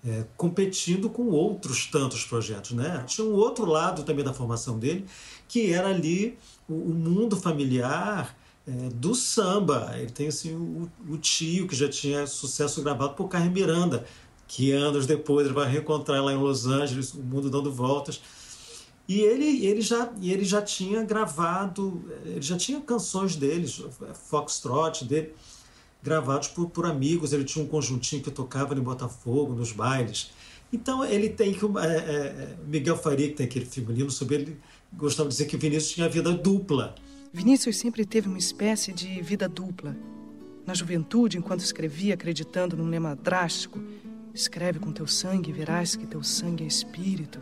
é, 0.05 0.25
competindo 0.37 1.09
com 1.09 1.23
outros 1.27 1.87
tantos 1.87 2.23
projetos. 2.23 2.71
Né? 2.71 3.03
Tinha 3.07 3.27
um 3.27 3.33
outro 3.33 3.65
lado 3.65 4.03
também 4.03 4.23
da 4.23 4.33
formação 4.33 4.77
dele, 4.77 5.05
que 5.47 5.73
era 5.73 5.89
ali 5.89 6.37
o, 6.69 6.73
o 6.73 6.93
mundo 6.93 7.35
familiar 7.35 8.36
é, 8.67 8.89
do 8.93 9.15
samba. 9.15 9.93
Ele 9.95 10.11
tem 10.11 10.27
assim, 10.27 10.53
o, 10.53 10.89
o, 11.09 11.17
tio 11.17 11.67
que 11.67 11.75
já 11.75 11.87
tinha 11.87 12.27
sucesso 12.27 12.81
gravado 12.83 13.13
por 13.13 13.27
Carmen 13.29 13.51
Miranda, 13.51 14.05
que 14.47 14.71
anos 14.71 15.05
depois 15.05 15.45
ele 15.45 15.55
vai 15.55 15.69
reencontrar 15.69 16.23
lá 16.23 16.33
em 16.33 16.37
Los 16.37 16.67
Angeles, 16.67 17.13
o 17.13 17.23
mundo 17.23 17.49
dando 17.49 17.71
voltas. 17.71 18.21
E 19.07 19.21
ele, 19.21 19.65
ele, 19.65 19.81
já, 19.81 20.11
ele 20.21 20.43
já 20.43 20.61
tinha 20.61 21.01
gravado, 21.01 22.03
ele 22.25 22.41
já 22.41 22.57
tinha 22.57 22.81
canções 22.81 23.37
deles, 23.37 23.81
Foxtrot 24.27 25.05
dele, 25.05 25.33
gravados 26.03 26.49
por, 26.49 26.69
por 26.69 26.85
amigos. 26.85 27.31
Ele 27.31 27.45
tinha 27.45 27.63
um 27.63 27.67
conjuntinho 27.67 28.21
que 28.21 28.29
tocava 28.29 28.75
em 28.75 28.81
Botafogo, 28.81 29.53
nos 29.53 29.71
bailes. 29.71 30.31
Então 30.73 31.05
ele 31.05 31.29
tem 31.29 31.53
que. 31.53 31.63
É, 31.63 31.87
é, 31.87 32.57
Miguel 32.67 32.97
Faria, 32.97 33.29
que 33.29 33.35
tem 33.35 33.45
aquele 33.45 33.65
filme 33.65 33.93
lindo 33.93 34.11
sobre 34.11 34.35
ele, 34.35 34.57
gostava 34.91 35.29
de 35.29 35.35
dizer 35.35 35.45
que 35.45 35.55
o 35.55 35.59
Vinícius 35.59 35.93
tinha 35.93 36.09
vida 36.09 36.33
dupla. 36.33 36.93
Vinícius 37.31 37.77
sempre 37.77 38.05
teve 38.05 38.27
uma 38.27 38.37
espécie 38.37 38.93
de 38.93 39.21
vida 39.21 39.47
dupla. 39.47 39.95
Na 40.65 40.73
juventude, 40.73 41.37
enquanto 41.37 41.61
escrevia 41.61 42.13
acreditando 42.13 42.75
num 42.75 42.89
lema 42.89 43.15
drástico, 43.15 43.79
escreve 44.33 44.79
com 44.79 44.91
teu 44.91 45.07
sangue 45.07 45.49
e 45.49 45.53
verás 45.53 45.95
que 45.95 46.07
teu 46.07 46.23
sangue 46.23 46.63
é 46.63 46.67
espírito. 46.67 47.39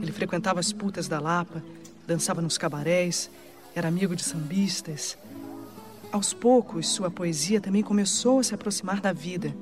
Ele 0.00 0.12
frequentava 0.12 0.60
as 0.60 0.72
putas 0.72 1.08
da 1.08 1.20
Lapa, 1.20 1.62
dançava 2.06 2.40
nos 2.40 2.56
cabarés, 2.56 3.30
era 3.74 3.88
amigo 3.88 4.14
de 4.14 4.22
sambistas. 4.22 5.18
Aos 6.12 6.32
poucos, 6.32 6.88
sua 6.88 7.10
poesia 7.10 7.60
também 7.60 7.82
começou 7.82 8.40
a 8.40 8.42
se 8.42 8.54
aproximar 8.54 9.00
da 9.00 9.12
vida. 9.12 9.54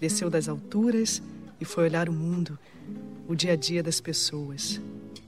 Desceu 0.00 0.28
das 0.28 0.48
alturas 0.48 1.22
e 1.60 1.64
foi 1.64 1.84
olhar 1.84 2.08
o 2.08 2.12
mundo, 2.12 2.58
o 3.28 3.34
dia 3.34 3.52
a 3.52 3.56
dia 3.56 3.82
das 3.82 4.00
pessoas. 4.00 4.80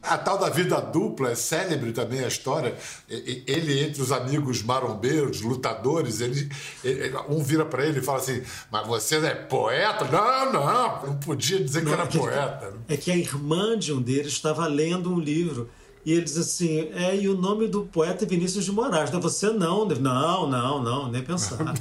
A 0.03 0.17
tal 0.17 0.39
da 0.39 0.49
vida 0.49 0.81
dupla 0.81 1.33
é 1.33 1.35
célebre 1.35 1.93
também 1.93 2.21
a 2.21 2.29
história. 2.29 2.75
Ele, 3.09 3.81
entre 3.81 4.01
os 4.01 4.13
amigos 4.13 4.63
marombeiros, 4.63 5.41
lutadores, 5.41 6.21
ele, 6.21 6.49
ele 6.85 7.17
um 7.29 7.43
vira 7.43 7.65
para 7.65 7.85
ele 7.85 7.99
e 7.99 8.03
fala 8.03 8.19
assim: 8.19 8.43
Mas 8.71 8.87
você 8.87 9.17
é 9.17 9.35
poeta? 9.35 10.05
Não, 10.05 10.53
não, 10.53 11.07
não 11.07 11.17
podia 11.17 11.63
dizer 11.63 11.83
não, 11.83 11.89
que 11.89 11.95
era 11.95 12.05
é 12.05 12.07
que, 12.07 12.19
poeta. 12.19 12.73
É 12.89 12.97
que 12.97 13.11
a 13.11 13.17
irmã 13.17 13.79
de 13.79 13.93
um 13.93 14.01
deles 14.01 14.33
estava 14.33 14.67
lendo 14.67 15.13
um 15.13 15.19
livro 15.19 15.69
E 16.05 16.13
ele 16.13 16.23
diz 16.23 16.39
assim: 16.39 16.91
é, 16.95 17.17
e 17.17 17.29
o 17.29 17.37
nome 17.37 17.67
do 17.67 17.83
poeta 17.83 18.25
é 18.25 18.29
Vinícius 18.29 18.65
de 18.65 18.73
Moraes. 18.73 19.11
Né? 19.11 19.19
Você 19.21 19.51
não, 19.51 19.85
não, 19.85 20.49
não, 20.49 20.83
não, 20.83 21.11
nem 21.11 21.23
pensar. 21.23 21.57
Claro 21.57 21.75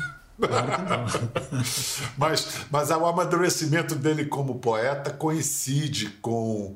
não. 0.88 1.06
mas, 2.18 2.48
mas 2.70 2.92
o 2.92 3.06
amadurecimento 3.06 3.96
dele 3.96 4.26
como 4.26 4.60
poeta 4.60 5.12
coincide 5.12 6.10
com, 6.22 6.76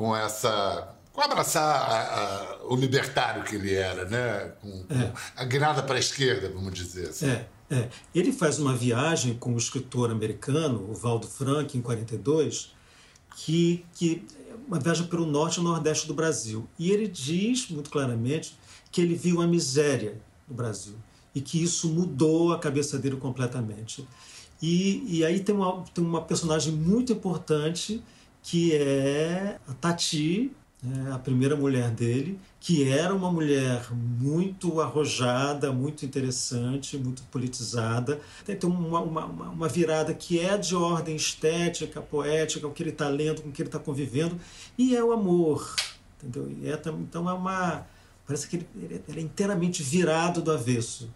com 0.00 0.16
essa. 0.16 0.94
com 1.12 1.20
abraçar 1.20 1.62
a, 1.62 2.22
a, 2.22 2.64
o 2.64 2.74
libertário 2.74 3.44
que 3.44 3.56
ele 3.56 3.74
era, 3.74 4.06
né? 4.06 4.50
Com, 4.58 4.84
com 4.84 4.94
é. 4.94 5.12
a 5.36 5.44
guinada 5.44 5.82
para 5.82 5.96
a 5.96 5.98
esquerda, 5.98 6.48
vamos 6.48 6.72
dizer 6.72 7.10
assim. 7.10 7.28
É. 7.28 7.46
É. 7.70 7.88
Ele 8.14 8.32
faz 8.32 8.58
uma 8.58 8.74
viagem 8.74 9.34
com 9.34 9.52
o 9.52 9.58
escritor 9.58 10.10
americano, 10.10 10.90
o 10.90 10.94
Valdo 10.94 11.26
Frank, 11.26 11.76
em 11.76 11.82
42, 11.82 12.72
que, 13.36 13.84
que 13.94 14.24
uma 14.66 14.80
viagem 14.80 15.06
pelo 15.06 15.26
norte 15.26 15.60
e 15.60 15.62
nordeste 15.62 16.08
do 16.08 16.14
Brasil. 16.14 16.66
E 16.78 16.90
ele 16.90 17.06
diz 17.06 17.68
muito 17.68 17.90
claramente 17.90 18.58
que 18.90 19.02
ele 19.02 19.14
viu 19.14 19.42
a 19.42 19.46
miséria 19.46 20.18
no 20.48 20.54
Brasil 20.54 20.94
e 21.34 21.42
que 21.42 21.62
isso 21.62 21.90
mudou 21.90 22.54
a 22.54 22.58
cabeça 22.58 22.98
dele 22.98 23.16
completamente. 23.16 24.08
E, 24.62 25.18
e 25.18 25.24
aí 25.26 25.40
tem 25.40 25.54
uma, 25.54 25.84
tem 25.94 26.02
uma 26.02 26.22
personagem 26.22 26.72
muito 26.72 27.12
importante 27.12 28.02
que 28.42 28.74
é 28.74 29.58
a 29.68 29.72
Tati, 29.74 30.52
né, 30.82 31.12
a 31.12 31.18
primeira 31.18 31.54
mulher 31.54 31.90
dele, 31.90 32.38
que 32.58 32.88
era 32.88 33.14
uma 33.14 33.30
mulher 33.30 33.86
muito 33.92 34.80
arrojada, 34.80 35.72
muito 35.72 36.04
interessante, 36.04 36.96
muito 36.96 37.22
politizada. 37.24 38.20
Tem 38.44 38.58
uma, 38.64 39.00
uma, 39.00 39.26
uma 39.26 39.68
virada 39.68 40.14
que 40.14 40.38
é 40.38 40.56
de 40.56 40.74
ordem 40.74 41.16
estética, 41.16 42.00
poética, 42.00 42.66
o 42.66 42.72
que 42.72 42.82
ele 42.82 42.90
está 42.90 43.08
lendo, 43.08 43.42
com 43.42 43.48
o 43.48 43.52
que 43.52 43.62
ele 43.62 43.68
está 43.68 43.78
convivendo, 43.78 44.38
e 44.76 44.96
é 44.96 45.04
o 45.04 45.12
amor. 45.12 45.74
Entendeu? 46.18 46.50
E 46.62 46.68
é, 46.68 46.80
então 47.00 47.28
é 47.28 47.32
uma. 47.32 47.86
Parece 48.26 48.46
que 48.46 48.56
ele, 48.56 49.02
ele 49.08 49.20
é 49.20 49.22
inteiramente 49.22 49.82
virado 49.82 50.40
do 50.40 50.52
avesso. 50.52 51.10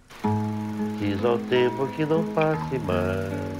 Diz 0.98 1.24
ao 1.24 1.38
tempo 1.38 1.86
que 1.94 2.04
não 2.04 2.24
passe 2.34 2.78
mais. 2.80 3.53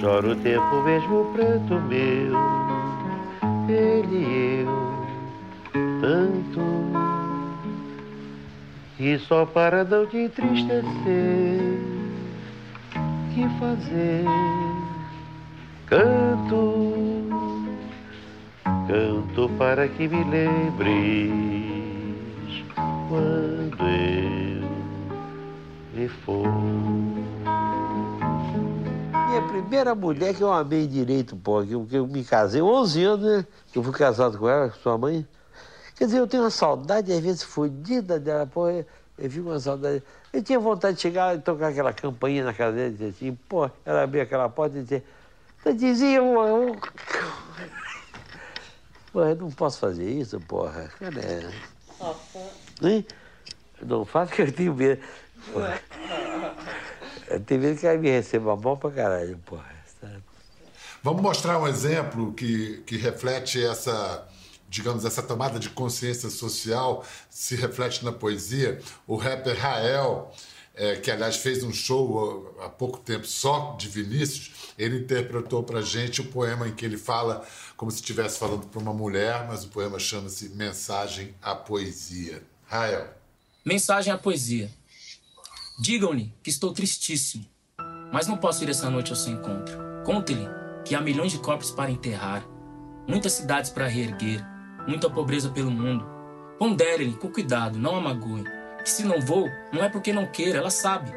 Chora 0.00 0.28
o 0.28 0.36
tempo 0.36 0.82
mesmo 0.82 1.32
preto 1.32 1.74
meu, 1.88 2.32
ele 3.68 4.16
e 4.16 4.64
eu 4.64 4.98
tanto. 6.00 6.60
E 9.00 9.18
só 9.18 9.46
para 9.46 9.84
não 9.84 10.06
te 10.06 10.18
entristecer 10.18 11.60
que 13.34 13.48
fazer? 13.58 14.24
Canto 15.86 16.98
canto 18.88 19.50
para 19.58 19.86
que 19.86 20.08
me 20.08 20.24
lembres 20.24 21.30
quando 23.08 23.84
eu 23.86 24.68
me 25.94 26.08
for 26.08 27.17
minha 29.28 29.42
primeira 29.42 29.94
mulher 29.94 30.34
que 30.34 30.42
eu 30.42 30.50
amei 30.50 30.86
direito, 30.86 31.36
pô, 31.36 31.62
que 31.62 31.72
eu, 31.72 31.84
que 31.84 31.96
eu 31.96 32.06
me 32.06 32.24
casei, 32.24 32.62
11 32.62 33.04
anos, 33.04 33.26
né? 33.26 33.46
Que 33.70 33.78
eu 33.78 33.82
fui 33.82 33.92
casado 33.92 34.38
com 34.38 34.48
ela, 34.48 34.70
com 34.70 34.78
sua 34.78 34.96
mãe. 34.96 35.28
Quer 35.96 36.06
dizer, 36.06 36.18
eu 36.18 36.26
tenho 36.26 36.44
uma 36.44 36.50
saudade, 36.50 37.12
às 37.12 37.20
vezes, 37.20 37.42
fodida 37.42 38.18
dela. 38.18 38.46
Pô, 38.46 38.70
eu, 38.70 38.86
eu 39.18 39.28
vi 39.28 39.40
uma 39.40 39.60
saudade. 39.60 40.02
Eu 40.32 40.42
tinha 40.42 40.58
vontade 40.58 40.96
de 40.96 41.02
chegar 41.02 41.36
e 41.36 41.40
tocar 41.40 41.68
aquela 41.68 41.92
campainha 41.92 42.42
na 42.42 42.54
casa 42.54 42.74
dela 42.76 42.90
dizer 42.90 43.10
assim, 43.10 43.38
pô, 43.48 43.70
ela 43.84 44.02
abria 44.02 44.22
aquela 44.22 44.48
porta 44.48 44.78
e 44.78 44.82
dizia, 44.82 45.04
eu 45.64 45.74
dizia, 45.74 46.16
eu, 46.16 46.24
eu... 46.24 46.76
Pô, 49.12 49.24
eu 49.24 49.36
não 49.36 49.50
posso 49.50 49.78
fazer 49.78 50.08
isso, 50.08 50.38
porra. 50.40 50.90
Cara, 50.98 51.20
hein? 52.82 53.06
Não 53.82 54.04
faço 54.04 54.32
que 54.32 54.42
eu 54.42 54.52
tenho 54.52 54.74
medo. 54.74 55.02
Porra. 55.52 55.80
Tenho 57.46 57.60
medo 57.60 57.78
que 57.78 57.86
ela 57.86 57.98
me 57.98 58.10
receba 58.10 58.56
mal 58.56 58.76
pra 58.76 58.90
caralho, 58.90 59.38
porra. 59.38 59.78
Vamos 61.02 61.22
mostrar 61.22 61.58
um 61.58 61.66
exemplo 61.66 62.32
que, 62.32 62.82
que 62.86 62.96
reflete 62.96 63.64
essa 63.64 64.26
digamos, 64.68 65.04
essa 65.04 65.22
tomada 65.22 65.58
de 65.58 65.70
consciência 65.70 66.28
social 66.28 67.04
se 67.30 67.56
reflete 67.56 68.04
na 68.04 68.12
poesia. 68.12 68.80
O 69.06 69.16
rapper 69.16 69.58
Rael, 69.58 70.30
é, 70.74 70.96
que 70.96 71.10
aliás 71.10 71.36
fez 71.36 71.62
um 71.62 71.72
show 71.72 72.54
há 72.60 72.68
pouco 72.68 72.98
tempo 72.98 73.26
só 73.26 73.74
de 73.78 73.88
Vinícius, 73.88 74.52
ele 74.78 74.98
interpretou 74.98 75.62
para 75.62 75.80
gente 75.82 76.20
o 76.20 76.26
poema 76.26 76.68
em 76.68 76.74
que 76.74 76.84
ele 76.84 76.98
fala 76.98 77.44
como 77.76 77.90
se 77.90 77.98
estivesse 77.98 78.38
falando 78.38 78.66
para 78.66 78.78
uma 78.78 78.92
mulher, 78.92 79.46
mas 79.48 79.64
o 79.64 79.68
poema 79.68 79.98
chama-se 79.98 80.50
Mensagem 80.50 81.34
à 81.42 81.54
Poesia. 81.54 82.42
Rael. 82.66 83.08
Mensagem 83.64 84.12
à 84.12 84.18
Poesia. 84.18 84.70
Digam-lhe 85.80 86.34
que 86.42 86.50
estou 86.50 86.72
tristíssimo, 86.72 87.46
mas 88.12 88.26
não 88.26 88.36
posso 88.36 88.64
ir 88.64 88.68
essa 88.68 88.90
noite 88.90 89.12
ao 89.12 89.16
seu 89.16 89.32
encontro. 89.32 89.78
Conte-lhe 90.04 90.48
que 90.84 90.92
há 90.92 91.00
milhões 91.00 91.30
de 91.30 91.38
corpos 91.38 91.70
para 91.70 91.88
enterrar, 91.88 92.44
muitas 93.06 93.34
cidades 93.34 93.70
para 93.70 93.86
reerguer, 93.86 94.44
muita 94.88 95.08
pobreza 95.08 95.50
pelo 95.50 95.70
mundo. 95.70 96.04
Pondere-lhe 96.58 97.12
com 97.12 97.30
cuidado, 97.30 97.78
não 97.78 97.94
a 97.94 98.00
magoe. 98.00 98.42
Que 98.82 98.90
se 98.90 99.04
não 99.04 99.20
vou, 99.20 99.48
não 99.72 99.84
é 99.84 99.88
porque 99.88 100.12
não 100.12 100.26
queira, 100.26 100.58
ela 100.58 100.68
sabe. 100.68 101.12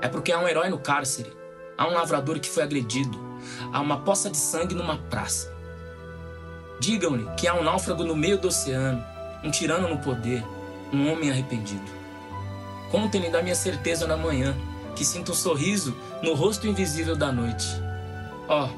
É 0.00 0.08
porque 0.08 0.32
há 0.32 0.38
um 0.38 0.48
herói 0.48 0.70
no 0.70 0.78
cárcere, 0.78 1.30
há 1.76 1.86
um 1.86 1.92
lavrador 1.92 2.40
que 2.40 2.48
foi 2.48 2.62
agredido, 2.62 3.20
há 3.74 3.78
uma 3.78 4.00
poça 4.00 4.30
de 4.30 4.38
sangue 4.38 4.74
numa 4.74 4.96
praça. 4.96 5.54
Digam-lhe 6.80 7.30
que 7.36 7.46
há 7.46 7.54
um 7.54 7.62
náufrago 7.62 8.04
no 8.04 8.16
meio 8.16 8.38
do 8.38 8.48
oceano, 8.48 9.04
um 9.44 9.50
tirano 9.50 9.86
no 9.86 9.98
poder, 9.98 10.42
um 10.90 11.12
homem 11.12 11.30
arrependido. 11.30 12.01
Contem-lhe 12.92 13.30
da 13.30 13.42
minha 13.42 13.54
certeza 13.54 14.06
na 14.06 14.18
manhã, 14.18 14.54
que 14.94 15.02
sinto 15.02 15.32
um 15.32 15.34
sorriso 15.34 15.96
no 16.22 16.34
rosto 16.34 16.66
invisível 16.68 17.16
da 17.16 17.32
noite. 17.32 17.66
Ó, 18.46 18.66
oh, 18.66 18.68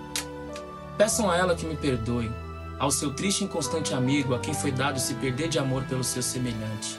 peçam 0.97 1.29
a 1.29 1.37
ela 1.37 1.57
que 1.57 1.67
me 1.67 1.77
perdoe, 1.77 2.31
ao 2.79 2.93
seu 2.93 3.13
triste 3.13 3.41
e 3.41 3.45
inconstante 3.45 3.93
amigo, 3.93 4.33
a 4.33 4.39
quem 4.39 4.55
foi 4.55 4.71
dado 4.71 5.01
se 5.01 5.15
perder 5.15 5.49
de 5.49 5.59
amor 5.59 5.83
pelo 5.87 6.05
seu 6.05 6.23
semelhante. 6.23 6.97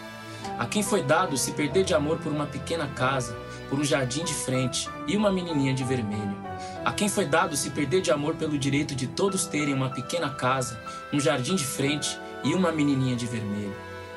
A 0.59 0.65
quem 0.65 0.83
foi 0.83 1.01
dado 1.03 1.37
se 1.37 1.53
perder 1.53 1.85
de 1.85 1.93
amor 1.93 2.17
por 2.17 2.33
uma 2.33 2.47
pequena 2.47 2.87
casa, 2.87 3.33
por 3.69 3.79
um 3.79 3.83
jardim 3.83 4.25
de 4.25 4.33
frente 4.33 4.89
e 5.07 5.15
uma 5.15 5.31
menininha 5.31 5.73
de 5.73 5.85
vermelho. 5.85 6.35
A 6.83 6.91
quem 6.91 7.07
foi 7.07 7.25
dado 7.25 7.55
se 7.55 7.69
perder 7.69 8.01
de 8.01 8.11
amor 8.11 8.35
pelo 8.35 8.57
direito 8.57 8.93
de 8.93 9.07
todos 9.07 9.45
terem 9.45 9.73
uma 9.73 9.89
pequena 9.89 10.31
casa, 10.31 10.77
um 11.13 11.19
jardim 11.19 11.55
de 11.55 11.65
frente 11.65 12.19
e 12.43 12.53
uma 12.53 12.73
menininha 12.73 13.15
de 13.15 13.25
vermelho. 13.25 13.75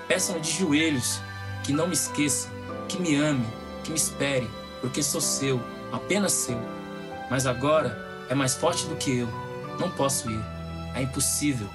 Peçam 0.08 0.40
de 0.40 0.50
joelhos 0.50 1.20
que 1.62 1.72
não 1.72 1.86
me 1.86 1.94
esqueça, 1.94 2.48
que 2.88 3.00
me 3.00 3.16
ame, 3.16 3.46
que 3.84 3.90
me 3.90 3.96
espere, 3.96 4.48
porque 4.80 5.02
sou 5.02 5.20
seu, 5.20 5.60
apenas 5.92 6.32
seu. 6.32 6.58
Mas 7.30 7.46
agora 7.46 8.26
é 8.28 8.34
mais 8.34 8.54
forte 8.54 8.86
do 8.86 8.96
que 8.96 9.18
eu. 9.18 9.28
Não 9.78 9.90
posso 9.90 10.30
ir. 10.30 10.42
É 10.94 11.02
impossível. 11.02 11.68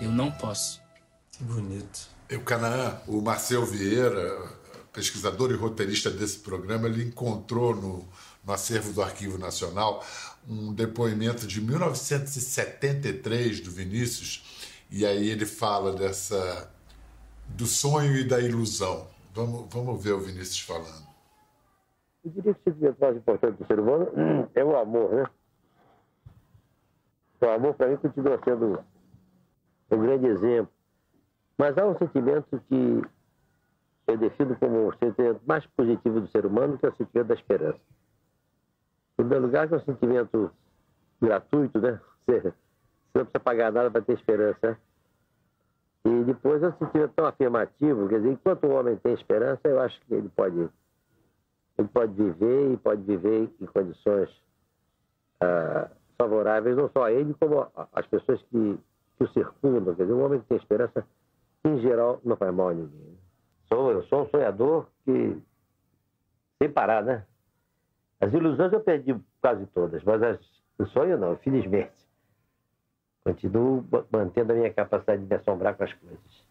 Eu 0.00 0.10
não 0.10 0.30
posso. 0.30 0.80
Que 1.32 1.42
bonito. 1.42 2.08
O 2.30 2.40
Canaã, 2.40 2.96
o 3.06 3.20
Marcel 3.20 3.66
Vieira, 3.66 4.48
pesquisador 4.92 5.50
e 5.50 5.54
roteirista 5.54 6.10
desse 6.10 6.38
programa, 6.38 6.86
ele 6.86 7.04
encontrou 7.04 7.74
no, 7.74 8.08
no 8.44 8.52
acervo 8.52 8.92
do 8.92 9.02
Arquivo 9.02 9.36
Nacional 9.36 10.04
um 10.48 10.72
depoimento 10.72 11.46
de 11.46 11.60
1973 11.60 13.60
do 13.60 13.70
Vinícius, 13.70 14.44
e 14.90 15.04
aí 15.04 15.30
ele 15.30 15.46
fala 15.46 15.92
dessa 15.92 16.70
do 17.48 17.66
sonho 17.66 18.16
e 18.16 18.24
da 18.24 18.40
ilusão. 18.40 19.08
Vamos, 19.34 19.66
vamos 19.74 20.02
ver 20.02 20.12
o 20.12 20.20
Vinícius 20.20 20.60
falando. 20.60 21.08
Eu 22.24 22.30
diria 22.30 22.54
que 22.54 22.60
o 22.60 22.72
sentimento 22.72 23.00
mais 23.00 23.16
importante 23.16 23.58
do 23.58 23.66
ser 23.66 23.80
humano 23.80 24.06
é 24.54 24.64
o 24.64 24.76
amor, 24.76 25.12
né? 25.12 25.24
O 27.40 27.46
amor, 27.46 27.74
para 27.74 27.88
mim, 27.88 27.96
continua 27.96 28.40
sendo 28.44 28.84
um 29.90 29.98
grande 29.98 30.26
exemplo. 30.26 30.72
Mas 31.58 31.76
há 31.76 31.84
um 31.84 31.98
sentimento 31.98 32.62
que 32.68 33.02
eu 34.06 34.16
defino 34.16 34.56
como 34.56 34.88
o 34.88 34.98
sentimento 34.98 35.40
mais 35.44 35.66
positivo 35.66 36.20
do 36.20 36.28
ser 36.28 36.46
humano, 36.46 36.78
que 36.78 36.86
é 36.86 36.90
o 36.90 36.96
sentimento 36.96 37.26
da 37.26 37.34
esperança. 37.34 37.80
Em 39.14 39.16
primeiro 39.16 39.46
lugar, 39.46 39.66
que 39.66 39.74
é 39.74 39.76
um 39.76 39.84
sentimento 39.84 40.50
gratuito, 41.20 41.80
né? 41.80 42.00
Você, 42.24 42.40
você 42.40 42.54
não 43.16 43.24
precisa 43.24 43.40
pagar 43.40 43.72
nada 43.72 43.90
para 43.90 44.00
ter 44.00 44.12
esperança. 44.12 44.78
E 46.06 46.24
depois 46.24 46.62
é 46.62 46.68
um 46.68 46.72
sentimento 46.72 47.12
tão 47.14 47.26
afirmativo, 47.26 48.08
quer 48.08 48.18
dizer, 48.18 48.32
enquanto 48.32 48.64
o 48.66 48.72
homem 48.72 48.96
tem 48.96 49.14
esperança, 49.14 49.60
eu 49.64 49.80
acho 49.80 49.98
que 50.02 50.14
ele 50.14 50.28
pode, 50.28 50.68
ele 51.78 51.88
pode 51.88 52.12
viver 52.12 52.72
e 52.72 52.76
pode 52.76 53.02
viver 53.02 53.50
em 53.58 53.66
condições 53.66 54.28
ah, 55.40 55.90
favoráveis 56.18 56.76
não 56.76 56.90
só 56.90 57.04
a 57.04 57.12
ele, 57.12 57.34
como 57.34 57.66
às 57.92 58.06
pessoas 58.06 58.42
que, 58.42 58.78
que 59.16 59.24
o 59.24 59.28
circundam. 59.28 59.94
Quer 59.94 60.02
dizer, 60.02 60.14
um 60.14 60.24
homem 60.24 60.40
que 60.40 60.46
tem 60.46 60.58
esperança, 60.58 61.06
em 61.64 61.80
geral, 61.80 62.20
não 62.24 62.36
faz 62.36 62.54
mal 62.54 62.68
a 62.68 62.74
ninguém. 62.74 63.18
Sou, 63.68 63.90
eu 63.90 64.02
sou 64.04 64.22
um 64.22 64.28
sonhador 64.28 64.86
que, 65.04 65.42
sem 66.60 66.70
parar, 66.70 67.02
né? 67.02 67.24
As 68.20 68.32
ilusões 68.32 68.72
eu 68.72 68.80
perdi 68.80 69.16
quase 69.40 69.66
todas, 69.66 70.02
mas 70.04 70.22
as, 70.22 70.38
o 70.78 70.86
sonho 70.86 71.18
não, 71.18 71.32
infelizmente. 71.32 72.03
Continuo 73.24 73.84
mantendo 74.12 74.52
a 74.52 74.56
minha 74.56 74.72
capacidade 74.72 75.22
de 75.22 75.28
me 75.28 75.34
assombrar 75.34 75.74
com 75.74 75.84
as 75.84 75.92
coisas. 75.94 76.44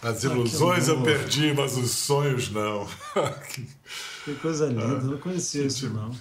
As 0.00 0.22
ilusões 0.22 0.86
eu 0.86 1.02
perdi, 1.02 1.52
mas 1.52 1.76
os 1.76 1.90
sonhos 1.90 2.50
não. 2.52 2.86
que 4.24 4.34
coisa 4.36 4.66
linda, 4.66 4.84
ah, 4.84 5.02
não 5.02 5.18
conhecia 5.18 5.64
isso 5.64 5.90
não. 5.90 6.12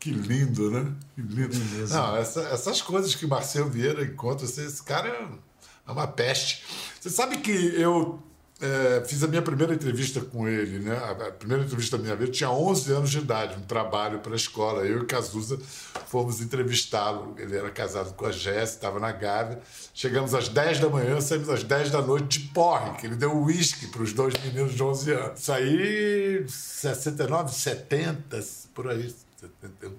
Que 0.00 0.10
lindo, 0.10 0.68
né? 0.68 0.92
Que 1.14 1.22
lindo. 1.22 1.56
Não, 1.88 2.16
essa, 2.16 2.40
essas 2.48 2.82
coisas 2.82 3.14
que 3.14 3.24
Marcelo 3.24 3.70
Vieira 3.70 4.02
encontra, 4.02 4.44
esse 4.44 4.82
cara 4.82 5.08
é 5.08 5.92
uma 5.92 6.08
peste. 6.08 6.64
Você 7.00 7.08
sabe 7.08 7.36
que 7.36 7.52
eu 7.52 8.20
é, 8.62 9.02
fiz 9.04 9.24
a 9.24 9.26
minha 9.26 9.42
primeira 9.42 9.74
entrevista 9.74 10.20
com 10.20 10.48
ele, 10.48 10.78
né? 10.78 10.96
A 10.96 11.32
primeira 11.32 11.64
entrevista 11.64 11.98
minha 11.98 12.14
vida, 12.14 12.28
eu 12.28 12.32
tinha 12.32 12.48
11 12.48 12.92
anos 12.92 13.10
de 13.10 13.18
idade, 13.18 13.56
um 13.58 13.62
trabalho 13.62 14.20
para 14.20 14.32
a 14.32 14.36
escola. 14.36 14.86
Eu 14.86 15.02
e 15.02 15.04
Cazuza 15.04 15.58
fomos 16.06 16.40
entrevistá-lo. 16.40 17.34
Ele 17.38 17.56
era 17.56 17.70
casado 17.70 18.14
com 18.14 18.24
a 18.24 18.30
Jéssica, 18.30 18.62
estava 18.76 19.00
na 19.00 19.10
Gávea. 19.10 19.60
Chegamos 19.92 20.32
às 20.32 20.48
10 20.48 20.78
da 20.78 20.88
manhã, 20.88 21.20
saímos 21.20 21.48
às 21.48 21.64
10 21.64 21.90
da 21.90 22.00
noite 22.00 22.38
de 22.38 22.48
porre, 22.50 22.92
que 22.98 23.06
ele 23.06 23.16
deu 23.16 23.36
uísque 23.36 23.88
para 23.88 24.02
os 24.02 24.12
dois 24.12 24.34
meninos 24.44 24.74
de 24.74 24.82
11 24.82 25.12
anos. 25.12 25.40
Isso 25.40 25.52
aí, 25.52 26.44
69, 26.46 27.52
70, 27.52 28.40
por 28.72 28.88
aí. 28.88 29.12
71. 29.40 29.92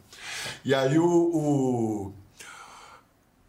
E 0.63 0.73
aí 0.73 0.97
o, 0.97 1.06
o 1.06 2.13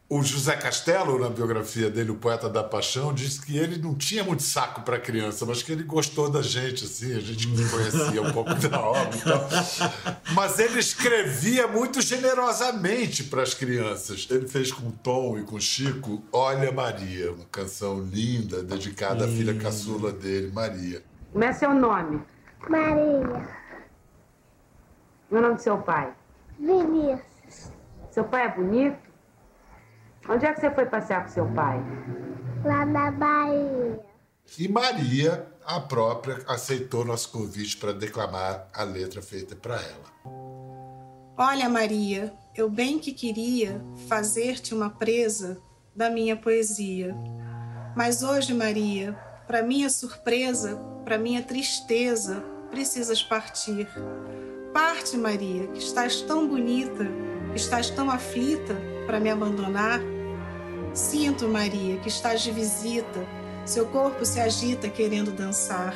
o 0.09 0.23
José 0.23 0.55
Castelo, 0.55 1.19
na 1.19 1.31
biografia 1.31 1.91
dele, 1.91 2.11
o 2.11 2.17
poeta 2.17 2.49
da 2.49 2.63
paixão, 2.63 3.13
disse 3.13 3.41
que 3.41 3.57
ele 3.57 3.79
não 3.79 3.95
tinha 3.95 4.23
muito 4.23 4.43
saco 4.43 4.83
para 4.83 5.01
criança, 5.01 5.47
mas 5.47 5.63
que 5.63 5.73
ele 5.73 5.83
gostou 5.83 6.31
da 6.31 6.43
gente, 6.43 6.85
assim, 6.85 7.17
a 7.17 7.21
gente 7.21 7.49
conhecia 7.71 8.21
um 8.23 8.31
pouco 8.31 8.55
da 8.55 8.81
obra 8.81 9.17
e 9.17 9.21
tal. 9.23 9.49
Mas 10.35 10.59
ele 10.59 10.79
escrevia 10.79 11.67
muito 11.67 12.03
generosamente 12.03 13.25
para 13.25 13.43
as 13.43 13.55
crianças. 13.55 14.29
Ele 14.31 14.47
fez 14.47 14.71
com 14.71 14.91
Tom 14.91 15.39
e 15.39 15.43
com 15.43 15.59
Chico 15.59 16.23
Olha 16.31 16.71
Maria, 16.71 17.33
uma 17.33 17.47
canção 17.47 18.01
linda, 18.01 18.63
dedicada 18.63 19.25
à 19.25 19.29
filha 19.29 19.55
caçula 19.59 20.13
dele, 20.13 20.53
Maria. 20.53 21.03
Como 21.33 21.45
é 21.45 21.53
seu 21.53 21.73
nome? 21.73 22.23
Maria. 22.69 23.49
E 25.31 25.35
o 25.35 25.41
nome 25.41 25.55
do 25.55 25.63
seu 25.63 25.79
pai? 25.79 26.13
Vinícius. 26.59 27.73
Seu 28.11 28.25
pai 28.25 28.45
é 28.45 28.49
bonito? 28.55 29.04
Onde 30.29 30.47
é 30.47 30.53
que 30.55 30.61
você 30.61 30.71
foi 30.71 30.87
passear 30.87 31.23
com 31.25 31.29
seu 31.29 31.47
pai? 31.53 31.79
Lá 32.65 32.87
na 32.87 33.11
Bahia. 33.11 34.01
E 34.59 34.69
Maria, 34.69 35.47
a 35.65 35.81
própria, 35.81 36.39
aceitou 36.49 37.05
nosso 37.05 37.31
convite 37.31 37.77
para 37.77 37.93
declamar 37.93 38.69
a 38.73 38.85
letra 38.85 39.21
feita 39.21 39.55
para 39.55 39.75
ela. 39.75 40.15
Olha, 41.37 41.69
Maria, 41.69 42.33
eu 42.55 42.71
bem 42.71 42.99
que 42.99 43.13
queria 43.13 43.83
fazer-te 44.09 44.75
uma 44.75 44.89
presa 44.89 45.61
da 45.95 46.09
minha 46.09 46.37
poesia. 46.37 47.15
Mas 47.95 48.23
hoje, 48.23 48.55
Maria, 48.55 49.13
para 49.47 49.63
minha 49.63 49.91
surpresa, 49.91 50.77
para 51.05 51.19
minha 51.19 51.43
tristeza, 51.43 52.43
precisas 52.71 53.23
partir. 53.23 53.89
Parte, 54.73 55.17
Maria, 55.17 55.67
que 55.69 55.79
estás 55.79 56.23
tão 56.23 56.49
bonita, 56.49 57.05
que 57.53 57.57
estás 57.57 57.91
tão 57.91 58.11
aflita 58.11 58.75
para 59.07 59.21
me 59.21 59.31
abandonar 59.31 60.01
Sinto, 60.95 61.49
Maria, 61.49 61.97
que 61.97 62.09
estás 62.09 62.41
de 62.43 62.53
visita, 62.53 63.27
seu 63.65 63.85
corpo 63.87 64.25
se 64.25 64.39
agita 64.39 64.89
querendo 64.89 65.33
dançar. 65.33 65.93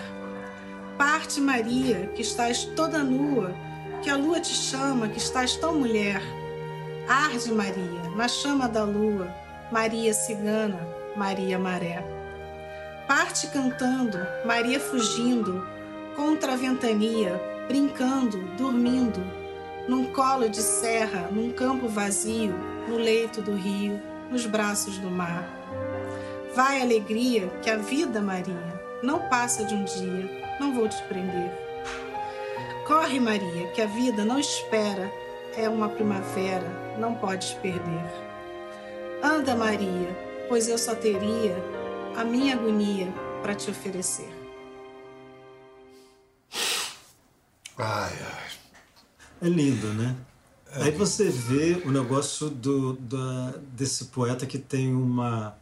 Parte, 0.99 1.41
Maria, 1.41 2.09
que 2.17 2.23
estás 2.23 2.65
toda 2.65 3.05
nua, 3.05 3.55
que 4.03 4.11
a 4.11 4.17
lua 4.17 4.41
te 4.41 4.53
chama, 4.53 5.09
que 5.09 5.19
estás 5.19 5.55
tão 5.55 5.77
mulher. 5.77 6.21
Arde, 7.07 7.53
Maria, 7.53 8.11
na 8.17 8.27
chama 8.27 8.69
da 8.69 8.83
lua, 8.83 9.33
Maria 9.71 10.13
cigana, 10.13 10.81
Maria 11.15 11.61
maré. 11.61 12.05
Parte 13.07 13.47
cantando, 13.47 14.19
Maria 14.45 14.81
fugindo, 14.81 15.65
contra 16.17 16.55
a 16.55 16.57
ventania, 16.57 17.41
brincando, 17.69 18.37
dormindo, 18.57 19.21
num 19.89 20.13
colo 20.13 20.49
de 20.49 20.61
serra, 20.61 21.29
num 21.31 21.53
campo 21.53 21.87
vazio, 21.87 22.53
no 22.89 22.97
leito 22.97 23.41
do 23.41 23.55
rio 23.55 24.18
nos 24.31 24.47
braços 24.47 24.99
do 24.99 25.11
mar. 25.11 25.49
Vai, 26.55 26.81
alegria, 26.81 27.49
que 27.63 27.71
a 27.71 27.77
vida, 27.77 28.21
Maria, 28.21 28.81
não 29.03 29.29
passa 29.29 29.65
de 29.65 29.75
um 29.75 29.85
dia, 29.85 30.57
não 30.59 30.75
vou 30.75 30.89
te 30.89 31.01
prender. 31.05 31.53
Corre, 32.87 33.21
Maria, 33.21 33.69
que 33.73 33.83
a 33.83 33.87
vida 33.87 34.25
não 34.25 34.39
espera, 34.39 35.11
é 35.57 35.69
uma 35.69 35.89
primavera, 35.89 36.67
não 36.99 37.15
podes 37.15 37.53
perder. 37.55 38.05
Anda, 39.23 39.55
Maria, 39.55 40.17
pois 40.49 40.69
eu 40.69 40.79
só 40.79 40.95
teria 40.95 41.57
a 42.17 42.25
minha 42.25 42.55
agonia 42.55 43.13
para 43.43 43.55
te 43.55 43.71
oferecer. 43.71 44.29
Ai, 47.77 48.13
ai. 48.21 48.51
É 49.43 49.49
lindo, 49.49 49.87
né? 49.95 50.17
Aí 50.83 50.91
você 50.91 51.29
vê 51.29 51.83
o 51.85 51.91
negócio 51.91 52.49
do, 52.49 52.95
da, 52.95 53.55
desse 53.73 54.07
poeta 54.07 54.47
que 54.47 54.59
tem 54.59 54.95
uma 54.95 55.57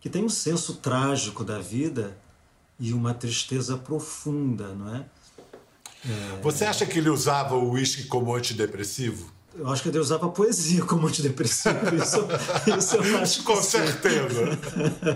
que 0.00 0.08
tem 0.08 0.24
um 0.24 0.28
senso 0.28 0.74
trágico 0.74 1.42
da 1.42 1.58
vida 1.58 2.16
e 2.78 2.92
uma 2.92 3.12
tristeza 3.12 3.76
profunda, 3.76 4.68
não 4.68 4.94
é? 4.94 5.04
é... 6.06 6.40
Você 6.40 6.64
acha 6.64 6.86
que 6.86 6.98
ele 6.98 7.10
usava 7.10 7.56
o 7.56 7.72
uísque 7.72 8.04
como 8.04 8.34
antidepressivo? 8.34 9.32
Eu 9.56 9.66
acho 9.66 9.82
que 9.82 9.88
ele 9.88 9.98
usava 9.98 10.28
poesia 10.28 10.84
como 10.84 11.08
antidepressivo. 11.08 11.78
Isso, 11.96 12.28
isso 12.78 12.96
eu 12.96 13.18
acho 13.18 13.42
Com 13.42 13.60
certeza. 13.60 14.56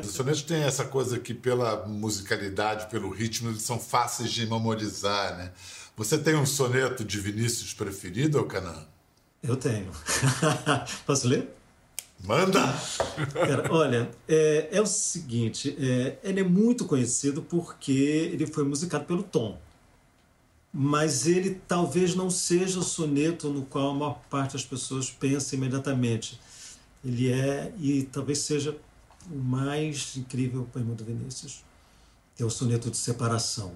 Os 0.02 0.10
sonetos 0.10 0.42
têm 0.42 0.64
essa 0.64 0.84
coisa 0.84 1.16
que, 1.20 1.32
pela 1.32 1.86
musicalidade, 1.86 2.88
pelo 2.88 3.08
ritmo, 3.10 3.50
eles 3.50 3.62
são 3.62 3.78
fáceis 3.78 4.32
de 4.32 4.44
memorizar, 4.46 5.36
né? 5.36 5.52
Você 5.96 6.18
tem 6.18 6.34
um 6.34 6.46
soneto 6.46 7.04
de 7.04 7.20
Vinícius 7.20 7.72
preferido, 7.72 8.42
Canan? 8.44 8.84
Eu 9.42 9.56
tenho. 9.56 9.90
Posso 11.04 11.26
ler? 11.26 11.52
Manda! 12.24 12.60
Cara, 13.32 13.72
olha, 13.72 14.08
é, 14.28 14.68
é, 14.70 14.80
o 14.80 14.86
seguinte: 14.86 15.76
é, 15.78 16.18
ele 16.22 16.40
é 16.40 16.44
muito 16.44 16.84
conhecido 16.84 17.42
porque 17.42 17.92
ele 17.92 18.46
foi 18.46 18.62
musicado 18.62 19.04
pelo 19.04 19.24
Tom. 19.24 19.58
Mas 20.72 21.26
ele 21.26 21.60
talvez 21.66 22.14
não 22.14 22.30
seja 22.30 22.78
o 22.78 22.82
soneto 22.82 23.50
no 23.50 23.66
qual 23.66 23.90
a 23.90 23.94
maior 23.94 24.20
parte 24.30 24.52
das 24.52 24.64
pessoas 24.64 25.10
pensa 25.10 25.56
imediatamente. 25.56 26.40
Ele 27.04 27.30
é, 27.30 27.74
e 27.78 28.04
talvez 28.04 28.38
seja 28.38 28.78
o 29.30 29.36
mais 29.36 30.16
incrível 30.16 30.66
poema 30.72 30.94
do 30.94 31.04
Vinícius, 31.04 31.64
que 32.36 32.42
é 32.44 32.46
o 32.46 32.50
soneto 32.50 32.90
de 32.90 32.96
separação. 32.96 33.74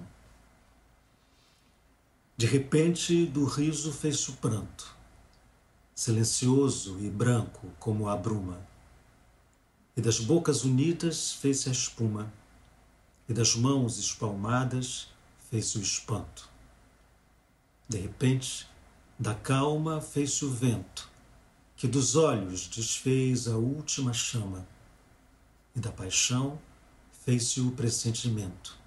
De 2.37 2.45
repente, 2.45 3.25
do 3.25 3.43
riso 3.43 3.91
fez-se 3.91 4.29
o 4.29 4.33
pranto 4.33 4.96
silencioso 5.97 6.99
e 6.99 7.09
branco 7.09 7.71
como 7.79 8.07
a 8.07 8.15
bruma. 8.15 8.61
E 9.95 9.99
das 9.99 10.19
bocas 10.19 10.63
unidas 10.63 11.33
fez-se 11.33 11.69
a 11.69 11.71
espuma, 11.71 12.31
e 13.27 13.33
das 13.33 13.55
mãos 13.55 13.97
espalmadas 13.97 15.07
fez-se 15.49 15.79
o 15.79 15.81
espanto. 15.81 16.47
De 17.89 17.97
repente, 17.97 18.67
da 19.17 19.33
calma 19.33 19.99
fez-se 19.99 20.45
o 20.45 20.51
vento, 20.51 21.09
que 21.75 21.87
dos 21.87 22.15
olhos 22.15 22.67
desfez 22.67 23.47
a 23.47 23.57
última 23.57 24.13
chama, 24.13 24.67
e 25.75 25.79
da 25.79 25.91
paixão 25.91 26.59
fez-se 27.25 27.59
o 27.59 27.71
pressentimento, 27.71 28.77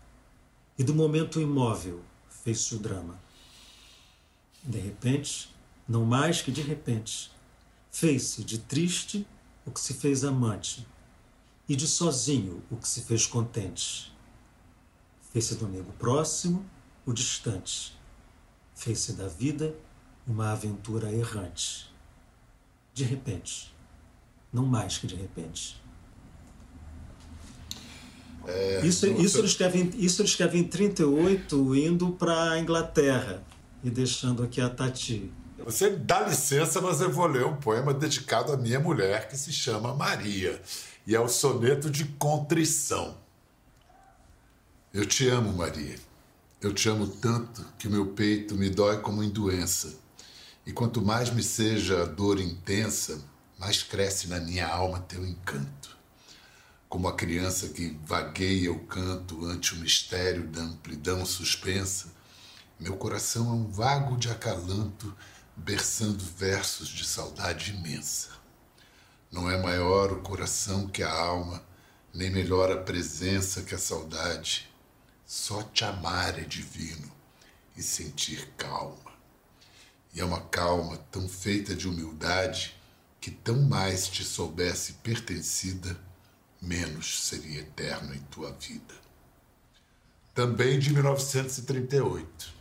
e 0.78 0.84
do 0.84 0.94
momento 0.94 1.40
imóvel 1.40 2.04
fez-se 2.44 2.76
o 2.76 2.78
drama. 2.78 3.20
De 4.62 4.78
repente, 4.78 5.50
não 5.90 6.04
mais 6.04 6.40
que 6.40 6.52
de 6.52 6.62
repente. 6.62 7.32
Fez-se 7.90 8.44
de 8.44 8.58
triste 8.58 9.26
o 9.66 9.72
que 9.72 9.80
se 9.80 9.92
fez 9.92 10.22
amante, 10.22 10.86
e 11.68 11.74
de 11.74 11.88
sozinho 11.88 12.62
o 12.70 12.76
que 12.76 12.86
se 12.86 13.02
fez 13.02 13.26
contente. 13.26 14.14
Fez-se 15.32 15.56
do 15.56 15.66
amigo 15.66 15.92
próximo 15.98 16.64
o 17.04 17.12
distante. 17.12 17.98
Fez-se 18.72 19.14
da 19.14 19.26
vida 19.26 19.74
uma 20.26 20.52
aventura 20.52 21.12
errante. 21.12 21.92
De 22.94 23.02
repente, 23.02 23.74
não 24.52 24.66
mais 24.66 24.96
que 24.96 25.08
de 25.08 25.16
repente. 25.16 25.82
É, 28.46 28.86
isso, 28.86 29.06
isso, 29.08 29.38
ele 29.38 29.46
escreve, 29.48 29.90
isso 29.98 30.22
ele 30.22 30.28
escreve 30.28 30.56
em 30.56 30.64
38, 30.64 31.74
indo 31.74 32.12
para 32.12 32.52
a 32.52 32.60
Inglaterra 32.60 33.42
e 33.82 33.90
deixando 33.90 34.44
aqui 34.44 34.60
a 34.60 34.70
Tati. 34.70 35.32
Você 35.70 35.88
dá 35.88 36.26
licença, 36.26 36.80
mas 36.80 37.00
eu 37.00 37.12
vou 37.12 37.28
ler 37.28 37.46
um 37.46 37.54
poema 37.54 37.94
dedicado 37.94 38.52
à 38.52 38.56
minha 38.56 38.80
mulher, 38.80 39.28
que 39.28 39.36
se 39.36 39.52
chama 39.52 39.94
Maria, 39.94 40.60
e 41.06 41.14
é 41.14 41.20
o 41.20 41.28
soneto 41.28 41.88
de 41.88 42.06
contrição. 42.06 43.16
Eu 44.92 45.06
te 45.06 45.28
amo, 45.28 45.52
Maria. 45.52 45.94
Eu 46.60 46.74
te 46.74 46.88
amo 46.88 47.06
tanto 47.06 47.64
que 47.78 47.86
o 47.86 47.90
meu 47.90 48.08
peito 48.08 48.56
me 48.56 48.68
dói 48.68 48.98
como 48.98 49.22
em 49.22 49.30
doença. 49.30 49.94
E 50.66 50.72
quanto 50.72 51.00
mais 51.00 51.30
me 51.30 51.42
seja 51.42 52.02
a 52.02 52.04
dor 52.04 52.40
intensa, 52.40 53.22
mais 53.56 53.80
cresce 53.80 54.26
na 54.26 54.40
minha 54.40 54.66
alma 54.66 54.98
teu 54.98 55.24
encanto. 55.24 55.96
Como 56.88 57.06
a 57.06 57.14
criança 57.14 57.68
que 57.68 57.96
vagueia 58.04 58.72
o 58.72 58.80
canto 58.80 59.44
ante 59.44 59.74
o 59.74 59.78
mistério 59.78 60.48
da 60.48 60.62
amplidão 60.62 61.24
suspensa, 61.24 62.08
meu 62.80 62.96
coração 62.96 63.50
é 63.50 63.52
um 63.52 63.70
vago 63.70 64.16
de 64.16 64.28
acalanto, 64.28 65.14
berçando 65.60 66.24
versos 66.24 66.88
de 66.88 67.04
saudade 67.04 67.72
imensa. 67.72 68.30
Não 69.30 69.50
é 69.50 69.60
maior 69.60 70.10
o 70.10 70.22
coração 70.22 70.88
que 70.88 71.02
a 71.02 71.12
alma, 71.12 71.62
nem 72.14 72.30
melhor 72.30 72.72
a 72.72 72.78
presença 72.78 73.62
que 73.62 73.74
a 73.74 73.78
saudade. 73.78 74.68
Só 75.26 75.62
te 75.62 75.84
amar 75.84 76.38
é 76.38 76.44
divino 76.44 77.12
e 77.76 77.82
sentir 77.82 78.48
calma. 78.56 79.12
E 80.14 80.20
é 80.20 80.24
uma 80.24 80.40
calma 80.40 80.96
tão 81.10 81.28
feita 81.28 81.74
de 81.74 81.86
humildade 81.86 82.74
que 83.20 83.30
tão 83.30 83.60
mais 83.62 84.08
te 84.08 84.24
soubesse 84.24 84.94
pertencida, 84.94 85.96
menos 86.60 87.26
seria 87.26 87.60
eterno 87.60 88.14
em 88.14 88.20
tua 88.22 88.50
vida. 88.52 88.94
Também 90.34 90.78
de 90.78 90.92
1938. 90.92 92.59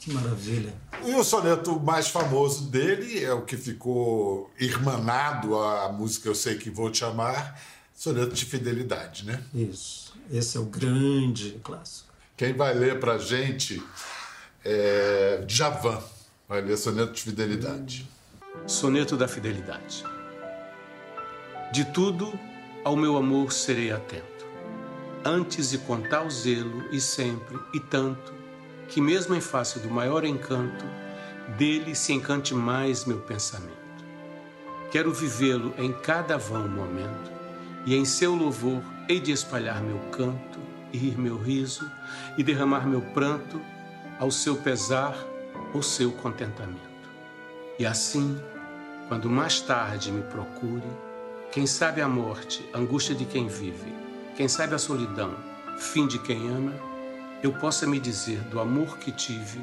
Que 0.00 0.10
maravilha. 0.14 0.72
E 1.04 1.14
o 1.14 1.22
soneto 1.22 1.78
mais 1.78 2.08
famoso 2.08 2.70
dele 2.70 3.22
é 3.22 3.34
o 3.34 3.42
que 3.42 3.54
ficou 3.54 4.50
irmanado 4.58 5.54
à 5.58 5.92
música 5.92 6.26
Eu 6.26 6.34
Sei 6.34 6.56
Que 6.56 6.70
Vou 6.70 6.90
Te 6.90 7.04
Amar, 7.04 7.60
soneto 7.94 8.32
de 8.32 8.46
fidelidade, 8.46 9.26
né? 9.26 9.44
Isso. 9.52 10.14
Esse 10.32 10.56
é 10.56 10.60
o 10.60 10.64
grande 10.64 11.60
clássico. 11.62 12.08
Quem 12.34 12.54
vai 12.54 12.72
ler 12.72 12.98
pra 12.98 13.18
gente 13.18 13.82
é 14.64 15.44
Javan. 15.46 16.02
Vai 16.48 16.62
ler 16.62 16.78
soneto 16.78 17.12
de 17.12 17.22
fidelidade. 17.22 18.08
Soneto 18.66 19.18
da 19.18 19.28
fidelidade. 19.28 20.02
De 21.74 21.84
tudo 21.84 22.32
ao 22.82 22.96
meu 22.96 23.18
amor 23.18 23.52
serei 23.52 23.92
atento, 23.92 24.46
antes 25.24 25.70
de 25.70 25.78
contar 25.78 26.22
o 26.24 26.30
zelo 26.30 26.88
e 26.90 27.00
sempre 27.00 27.58
e 27.74 27.78
tanto 27.78 28.39
que 28.90 29.00
mesmo 29.00 29.34
em 29.34 29.40
face 29.40 29.78
do 29.78 29.88
maior 29.88 30.24
encanto, 30.24 30.84
dele 31.56 31.94
se 31.94 32.12
encante 32.12 32.54
mais 32.54 33.04
meu 33.04 33.18
pensamento. 33.18 33.70
Quero 34.90 35.12
vivê-lo 35.12 35.72
em 35.78 35.92
cada 35.92 36.36
vão 36.36 36.68
momento, 36.68 37.30
e 37.86 37.94
em 37.94 38.04
seu 38.04 38.34
louvor 38.34 38.82
hei 39.08 39.20
de 39.20 39.30
espalhar 39.30 39.80
meu 39.80 39.98
canto, 40.10 40.58
e 40.92 40.98
rir 40.98 41.16
meu 41.16 41.38
riso, 41.38 41.88
e 42.36 42.42
derramar 42.42 42.86
meu 42.86 43.00
pranto 43.00 43.60
ao 44.18 44.30
seu 44.30 44.56
pesar 44.56 45.16
ou 45.72 45.82
seu 45.82 46.10
contentamento. 46.10 46.80
E 47.78 47.86
assim, 47.86 48.40
quando 49.06 49.30
mais 49.30 49.60
tarde 49.60 50.10
me 50.10 50.22
procure, 50.22 50.82
quem 51.52 51.64
sabe 51.64 52.00
a 52.00 52.08
morte, 52.08 52.68
angústia 52.74 53.14
de 53.14 53.24
quem 53.24 53.46
vive, 53.46 53.94
quem 54.36 54.48
sabe 54.48 54.74
a 54.74 54.78
solidão, 54.78 55.34
fim 55.78 56.08
de 56.08 56.18
quem 56.18 56.48
ama, 56.48 56.89
eu 57.42 57.52
possa 57.52 57.86
me 57.86 57.98
dizer 57.98 58.40
do 58.44 58.60
amor 58.60 58.98
que 58.98 59.10
tive, 59.10 59.60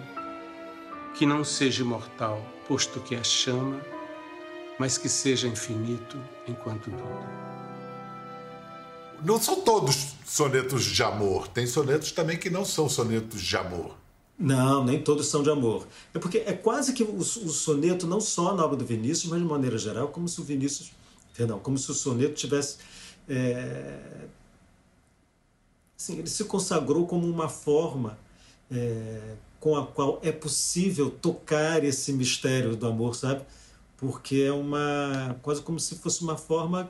que 1.16 1.26
não 1.26 1.44
seja 1.44 1.84
imortal, 1.84 2.42
posto 2.68 3.00
que 3.00 3.16
é 3.16 3.24
chama, 3.24 3.80
mas 4.80 4.98
que 4.98 5.08
seja 5.08 5.48
infinito 5.48 6.20
enquanto 6.48 6.90
dura. 6.90 7.48
Não 9.24 9.40
são 9.40 9.62
todos 9.62 10.16
sonetos 10.26 10.86
de 10.86 11.04
amor, 11.04 11.48
tem 11.48 11.66
sonetos 11.66 12.12
também 12.12 12.38
que 12.38 12.50
não 12.50 12.66
são 12.66 12.88
sonetos 12.88 13.42
de 13.42 13.58
amor. 13.58 13.96
Não, 14.38 14.84
nem 14.84 15.02
todos 15.02 15.28
são 15.28 15.42
de 15.42 15.50
amor. 15.50 15.88
É 16.14 16.20
porque 16.20 16.40
é 16.40 16.54
quase 16.54 16.94
que 16.94 17.02
o, 17.02 17.16
o 17.18 17.24
soneto, 17.24 18.06
não 18.06 18.22
só 18.22 18.56
na 18.56 18.64
obra 18.64 18.78
do 18.78 18.86
Vinícius, 18.86 19.32
mas 19.32 19.40
de 19.40 19.46
maneira 19.46 19.78
geral, 19.78 20.10
como 20.10 20.28
se 20.28 20.40
o 20.40 20.44
Vinícius, 20.44 20.92
perdão, 21.36 21.58
como 21.58 21.78
se 21.78 21.90
o 21.90 21.94
soneto 21.96 22.36
tivesse 22.36 22.78
é, 23.28 23.98
Assim, 25.98 26.20
ele 26.20 26.28
se 26.28 26.44
consagrou 26.44 27.08
como 27.08 27.28
uma 27.28 27.50
forma 27.50 28.18
é, 28.72 29.36
com 29.60 29.76
a 29.76 29.86
qual 29.86 30.20
é 30.22 30.32
possível 30.32 31.10
tocar 31.10 31.84
esse 31.84 32.14
mistério 32.14 32.76
do 32.76 32.88
amor, 32.88 33.16
sabe? 33.16 33.42
Porque 33.98 34.42
é 34.42 34.52
uma 34.52 35.36
quase 35.42 35.62
como 35.62 35.80
se 35.80 35.96
fosse 35.96 36.22
uma 36.22 36.38
forma 36.38 36.90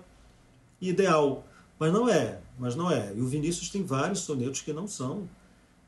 ideal, 0.81 1.45
mas 1.79 1.93
não 1.93 2.09
é, 2.09 2.39
mas 2.59 2.75
não 2.75 2.91
é. 2.91 3.13
E 3.15 3.21
o 3.21 3.27
Vinícius 3.27 3.69
tem 3.69 3.83
vários 3.83 4.19
sonetos 4.19 4.61
que 4.61 4.73
não 4.73 4.87
são 4.87 5.27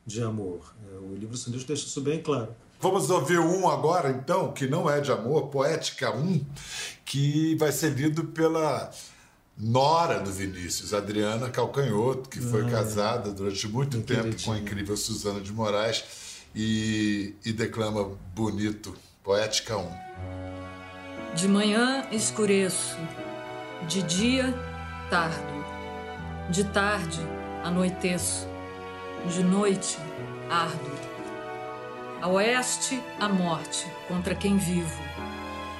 de 0.06 0.22
amor. 0.22 0.74
É, 0.90 0.96
o 0.96 1.14
livro 1.14 1.36
Sonetos 1.36 1.64
deixa 1.64 1.86
isso 1.86 2.00
bem 2.00 2.22
claro. 2.22 2.54
Vamos 2.80 3.10
ouvir 3.10 3.38
um 3.38 3.68
agora, 3.68 4.10
então, 4.10 4.52
que 4.52 4.66
não 4.66 4.88
é 4.88 5.00
de 5.00 5.12
amor, 5.12 5.48
Poética 5.48 6.16
1, 6.16 6.44
que 7.04 7.54
vai 7.56 7.70
ser 7.70 7.90
lido 7.90 8.24
pela 8.24 8.90
nora 9.60 10.18
do 10.18 10.32
Vinícius, 10.32 10.94
Adriana 10.94 11.50
Calcanhoto, 11.50 12.28
que 12.28 12.40
foi 12.40 12.64
ah, 12.66 12.70
casada 12.70 13.30
durante 13.30 13.68
muito 13.68 14.00
tempo 14.00 14.34
com 14.42 14.52
a 14.52 14.58
incrível 14.58 14.96
Suzana 14.96 15.40
de 15.40 15.52
Moraes 15.52 16.02
e, 16.54 17.34
e 17.44 17.52
declama 17.52 18.16
bonito, 18.34 18.96
Poética 19.22 19.76
1. 19.76 19.90
De 21.34 21.46
manhã 21.46 22.08
escureço, 22.10 22.96
de 23.86 24.02
dia 24.02 24.52
tardo, 25.10 25.64
de 26.48 26.64
tarde 26.64 27.20
anoiteço, 27.62 28.48
de 29.28 29.42
noite 29.44 29.98
ardo. 30.48 31.10
A 32.22 32.28
oeste, 32.28 33.00
a 33.18 33.28
morte 33.28 33.86
contra 34.08 34.34
quem 34.34 34.56
vivo. 34.56 35.00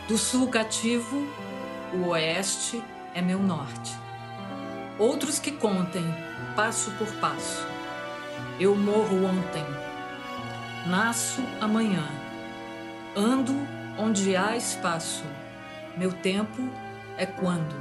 Do 0.07 0.17
sul 0.17 0.49
cativo, 0.49 1.27
o 1.93 2.09
oeste 2.09 2.83
é 3.15 3.23
meu 3.23 3.39
norte. 3.39 3.93
Outros 4.99 5.39
que 5.39 5.53
contem, 5.53 6.05
passo 6.55 6.91
por 6.93 7.09
passo. 7.15 7.67
Eu 8.59 8.77
morro 8.77 9.25
ontem, 9.25 9.65
nasço 10.87 11.41
amanhã. 11.61 12.07
Ando 13.17 13.55
onde 13.99 14.37
há 14.37 14.57
espaço. 14.57 15.25
Meu 15.97 16.13
tempo 16.13 16.63
é 17.17 17.27
quando. 17.27 17.75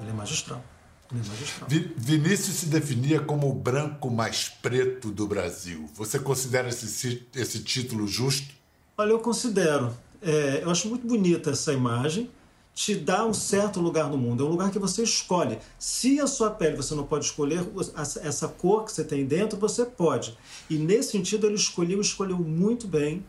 Ele 0.00 0.10
é 0.10 0.12
magistral. 0.12 0.62
Ele 1.10 1.20
é 1.24 1.28
magistral. 1.28 1.68
Vinícius 1.96 2.56
se 2.56 2.66
definia 2.66 3.20
como 3.20 3.48
o 3.48 3.54
branco 3.54 4.10
mais 4.10 4.48
preto 4.48 5.10
do 5.10 5.26
Brasil. 5.26 5.88
Você 5.94 6.18
considera 6.18 6.68
esse, 6.68 7.26
esse 7.34 7.62
título 7.62 8.06
justo? 8.06 8.54
Olha, 8.98 9.10
eu 9.10 9.20
considero. 9.20 9.96
É, 10.22 10.60
eu 10.62 10.70
acho 10.70 10.88
muito 10.88 11.06
bonita 11.06 11.50
essa 11.50 11.72
imagem 11.72 12.30
te 12.76 12.94
dá 12.94 13.24
um 13.24 13.32
certo 13.32 13.80
lugar 13.80 14.10
no 14.10 14.18
mundo. 14.18 14.44
É 14.44 14.46
um 14.46 14.50
lugar 14.50 14.70
que 14.70 14.78
você 14.78 15.02
escolhe. 15.02 15.58
Se 15.78 16.20
a 16.20 16.26
sua 16.26 16.50
pele 16.50 16.76
você 16.76 16.94
não 16.94 17.06
pode 17.06 17.24
escolher, 17.24 17.66
essa 17.96 18.48
cor 18.48 18.84
que 18.84 18.92
você 18.92 19.02
tem 19.02 19.24
dentro, 19.24 19.58
você 19.58 19.86
pode. 19.86 20.36
E 20.68 20.76
nesse 20.76 21.12
sentido, 21.12 21.46
ele 21.46 21.54
escolheu, 21.54 21.98
escolheu 22.02 22.36
muito 22.38 22.86
bem. 22.86 23.24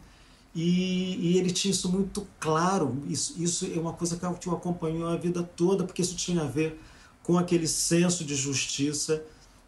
E, 0.53 1.15
e 1.15 1.38
ele 1.38 1.49
tinha 1.49 1.71
isso 1.71 1.89
muito 1.89 2.27
claro. 2.41 3.01
Isso, 3.07 3.41
isso 3.41 3.65
é 3.73 3.79
uma 3.79 3.93
coisa 3.93 4.17
que 4.17 4.49
o 4.49 4.53
acompanhou 4.53 5.07
a 5.07 5.15
vida 5.15 5.41
toda, 5.41 5.86
porque 5.86 6.01
isso 6.01 6.17
tinha 6.17 6.41
a 6.41 6.45
ver 6.45 6.77
com 7.23 7.38
aquele 7.38 7.69
senso 7.69 8.25
de 8.25 8.36
justiça, 8.36 9.23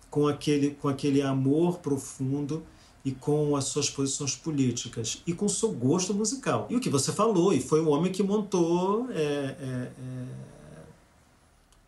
com 0.09 0.27
aquele, 0.27 0.71
com 0.71 0.89
aquele 0.89 1.21
amor 1.21 1.79
profundo 1.79 2.65
e 3.03 3.12
com 3.12 3.55
as 3.55 3.65
suas 3.65 3.89
posições 3.89 4.35
políticas 4.35 5.21
e 5.25 5.33
com 5.33 5.45
o 5.45 5.49
seu 5.49 5.71
gosto 5.71 6.13
musical. 6.13 6.67
E 6.69 6.75
o 6.75 6.79
que 6.79 6.89
você 6.89 7.12
falou, 7.12 7.53
e 7.53 7.62
foi 7.62 7.79
o 7.81 7.89
homem 7.89 8.12
que 8.12 8.21
montou 8.21 9.07
é, 9.12 9.15
é, 9.15 9.91
é, 9.97 10.49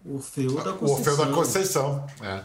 o 0.06 0.16
Orfeu 0.16 0.56
da 0.56 0.74
Conceição. 0.74 0.88
O 0.88 0.92
Orfeu 0.92 1.18
da 1.18 1.32
Conceição. 1.32 2.08
É. 2.22 2.44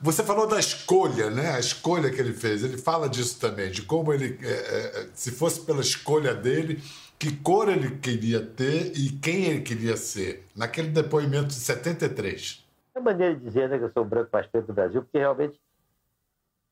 Você 0.00 0.22
falou 0.22 0.46
da 0.46 0.58
escolha, 0.58 1.30
né? 1.30 1.52
A 1.52 1.58
escolha 1.58 2.10
que 2.10 2.20
ele 2.20 2.34
fez. 2.34 2.62
Ele 2.62 2.76
fala 2.76 3.08
disso 3.08 3.40
também, 3.40 3.70
de 3.70 3.82
como 3.82 4.12
ele, 4.12 4.38
é, 4.42 4.50
é, 4.50 5.08
se 5.14 5.30
fosse 5.30 5.60
pela 5.60 5.80
escolha 5.80 6.34
dele, 6.34 6.82
que 7.18 7.34
cor 7.36 7.68
ele 7.68 7.96
queria 7.96 8.40
ter 8.44 8.92
e 8.94 9.10
quem 9.10 9.46
ele 9.46 9.60
queria 9.62 9.96
ser. 9.96 10.44
Naquele 10.54 10.88
depoimento 10.88 11.48
de 11.48 11.54
73. 11.54 12.64
É 12.94 13.00
maneira 13.00 13.34
de 13.34 13.44
dizer 13.44 13.68
né, 13.68 13.78
que 13.78 13.84
eu 13.84 13.92
sou 13.92 14.02
o 14.02 14.06
branco 14.06 14.30
mais 14.32 14.46
preto 14.46 14.66
do 14.66 14.72
Brasil, 14.74 15.02
porque 15.02 15.18
realmente 15.18 15.58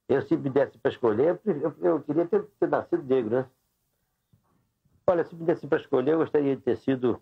eu, 0.08 0.22
se 0.22 0.36
me 0.36 0.50
desse 0.50 0.78
para 0.78 0.90
escolher, 0.90 1.40
eu, 1.44 1.74
eu 1.80 2.02
queria 2.02 2.26
ter, 2.26 2.44
ter, 2.60 2.68
nascido 2.68 3.02
negro, 3.02 3.36
né? 3.36 3.50
Olha, 5.06 5.24
se 5.24 5.34
me 5.34 5.44
desse 5.44 5.66
para 5.66 5.80
escolher, 5.80 6.12
eu 6.12 6.18
gostaria 6.18 6.56
de 6.56 6.62
ter 6.62 6.76
sido 6.76 7.20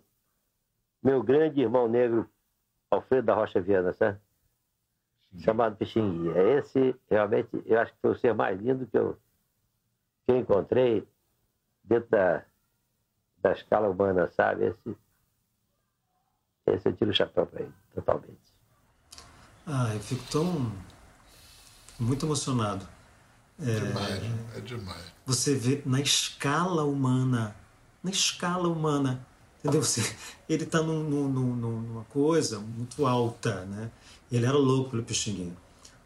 meu 1.01 1.21
grande 1.21 1.61
irmão 1.61 1.87
negro, 1.87 2.29
Alfredo 2.91 3.25
da 3.25 3.33
Rocha 3.33 3.61
Viana, 3.61 3.93
sabe? 3.93 4.19
Chamado 5.39 5.75
Pixinguinha. 5.75 6.33
Esse, 6.57 6.95
realmente, 7.09 7.49
eu 7.65 7.79
acho 7.79 7.93
que 7.93 7.99
foi 8.01 8.11
o 8.11 8.15
ser 8.15 8.33
mais 8.33 8.59
lindo 8.59 8.85
que 8.85 8.97
eu, 8.97 9.17
que 10.25 10.31
eu 10.31 10.37
encontrei 10.37 11.07
dentro 11.83 12.09
da, 12.09 12.43
da 13.39 13.51
escala 13.51 13.89
humana, 13.89 14.29
sabe? 14.31 14.65
Esse, 14.65 14.97
esse 16.67 16.87
eu 16.87 16.95
tiro 16.95 17.11
o 17.11 17.13
chapéu 17.13 17.45
para 17.45 17.61
ele, 17.61 17.73
totalmente. 17.93 18.53
Ah, 19.65 19.93
eu 19.93 19.99
fico 19.99 20.23
tão 20.31 20.71
muito 22.03 22.25
emocionado. 22.25 22.87
É, 23.59 23.79
demais, 23.79 24.23
é 24.55 24.61
demais. 24.61 25.03
Você 25.25 25.55
vê 25.55 25.81
na 25.85 26.01
escala 26.01 26.83
humana, 26.83 27.55
na 28.03 28.11
escala 28.11 28.67
humana, 28.67 29.25
Entendeu? 29.63 29.81
Você, 29.81 30.03
ele 30.47 30.63
está 30.63 30.81
num, 30.81 31.03
num, 31.03 31.29
num, 31.29 31.81
numa 31.81 32.03
coisa 32.05 32.59
muito 32.59 33.05
alta, 33.05 33.63
né? 33.65 33.89
Ele 34.29 34.45
era 34.45 34.57
louco 34.57 34.91
pelo 34.91 35.03
Pixinguinha. 35.03 35.53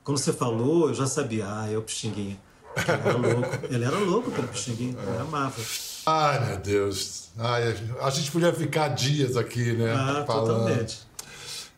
Quando 0.04 0.20
você 0.20 0.32
falou, 0.32 0.90
eu 0.90 0.94
já 0.94 1.08
sabia, 1.08 1.46
ah, 1.48 1.70
é 1.70 1.76
o 1.76 1.82
Pixinguinha. 1.82 2.40
Ele 2.76 2.92
era 2.92 3.18
louco, 3.18 3.66
ele 3.74 3.84
era 3.84 3.98
louco 3.98 4.32
pelo 4.32 4.48
Pixinguinha, 4.48 4.96
ele 5.02 5.18
amava. 5.18 5.60
Ai, 6.06 6.48
meu 6.48 6.58
Deus. 6.60 7.30
Ai, 7.38 7.76
a 8.00 8.10
gente 8.12 8.32
podia 8.32 8.54
ficar 8.54 8.90
dias 8.90 9.36
aqui, 9.36 9.74
né? 9.74 9.92
Ah, 9.92 10.24
falando. 10.26 10.60
totalmente. 10.60 11.08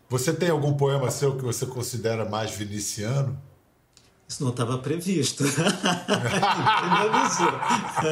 Você 0.09 0.33
tem 0.33 0.49
algum 0.49 0.73
poema 0.73 1.09
seu 1.09 1.37
que 1.37 1.43
você 1.43 1.65
considera 1.65 2.25
mais 2.25 2.51
viniciano? 2.51 3.39
Isso 4.29 4.43
não 4.43 4.51
estava 4.51 4.77
previsto. 4.77 5.43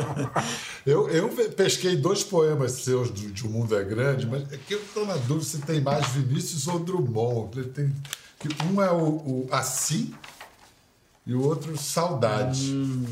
eu, 0.83 1.07
eu 1.09 1.29
pesquei 1.51 1.95
dois 1.95 2.23
poemas 2.23 2.71
seus 2.71 3.13
de, 3.13 3.31
de 3.31 3.45
O 3.45 3.49
Mundo 3.51 3.77
é 3.77 3.83
Grande, 3.83 4.25
mas 4.25 4.51
é 4.51 4.57
que 4.57 4.73
eu 4.73 4.81
estou 4.81 5.05
na 5.05 5.15
dúvida 5.15 5.45
se 5.45 5.61
tem 5.61 5.79
mais 5.79 6.07
Vinícius 6.07 6.67
ou 6.67 6.79
Drummond. 6.79 7.65
Tem, 7.65 7.93
um 8.65 8.81
é 8.81 8.91
o, 8.91 9.03
o 9.03 9.47
Assim 9.51 10.11
e 11.23 11.35
o 11.35 11.43
outro 11.45 11.77
Saudade. 11.77 12.73
Hum. 12.73 13.05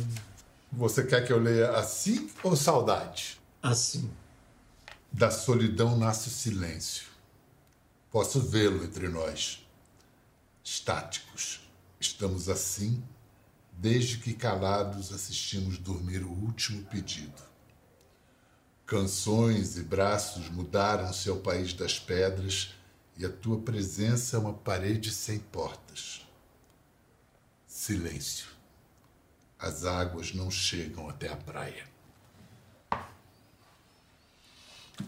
Você 0.72 1.04
quer 1.04 1.24
que 1.24 1.32
eu 1.32 1.40
leia 1.40 1.78
Assim 1.78 2.28
ou 2.42 2.56
Saudade? 2.56 3.40
Assim. 3.62 4.10
Da 5.12 5.30
solidão 5.30 5.96
nasce 5.96 6.30
o 6.30 6.32
silêncio. 6.32 7.06
Posso 8.12 8.40
vê-lo 8.42 8.84
entre 8.84 9.10
nós, 9.10 9.64
estáticos 10.64 11.65
Estamos 12.06 12.50
assim 12.50 13.04
desde 13.74 14.20
que 14.20 14.36
calados 14.36 15.12
assistimos 15.12 15.80
dormir 15.80 16.24
o 16.24 16.30
último 16.30 16.86
pedido. 16.86 17.42
Canções 18.86 19.76
e 19.76 19.82
braços 19.82 20.48
mudaram 20.50 21.12
seu 21.12 21.40
país 21.40 21.74
das 21.74 22.00
pedras 22.00 22.76
e 23.18 23.26
a 23.26 23.30
tua 23.30 23.60
presença 23.60 24.38
é 24.38 24.40
uma 24.40 24.54
parede 24.54 25.12
sem 25.12 25.40
portas. 25.40 26.26
Silêncio. 27.66 28.50
As 29.58 29.84
águas 29.84 30.32
não 30.32 30.52
chegam 30.52 31.10
até 31.10 31.28
a 31.30 31.36
praia. 31.36 31.95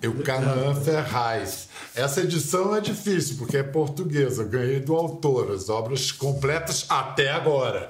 Eucanaã 0.01 0.75
Ferraz. 0.75 1.69
Essa 1.95 2.21
edição 2.21 2.75
é 2.75 2.81
difícil, 2.81 3.37
porque 3.37 3.57
é 3.57 3.63
portuguesa. 3.63 4.43
Ganhei 4.43 4.79
do 4.79 4.95
autor, 4.95 5.51
as 5.51 5.69
obras 5.69 6.11
completas 6.11 6.85
até 6.89 7.31
agora. 7.31 7.89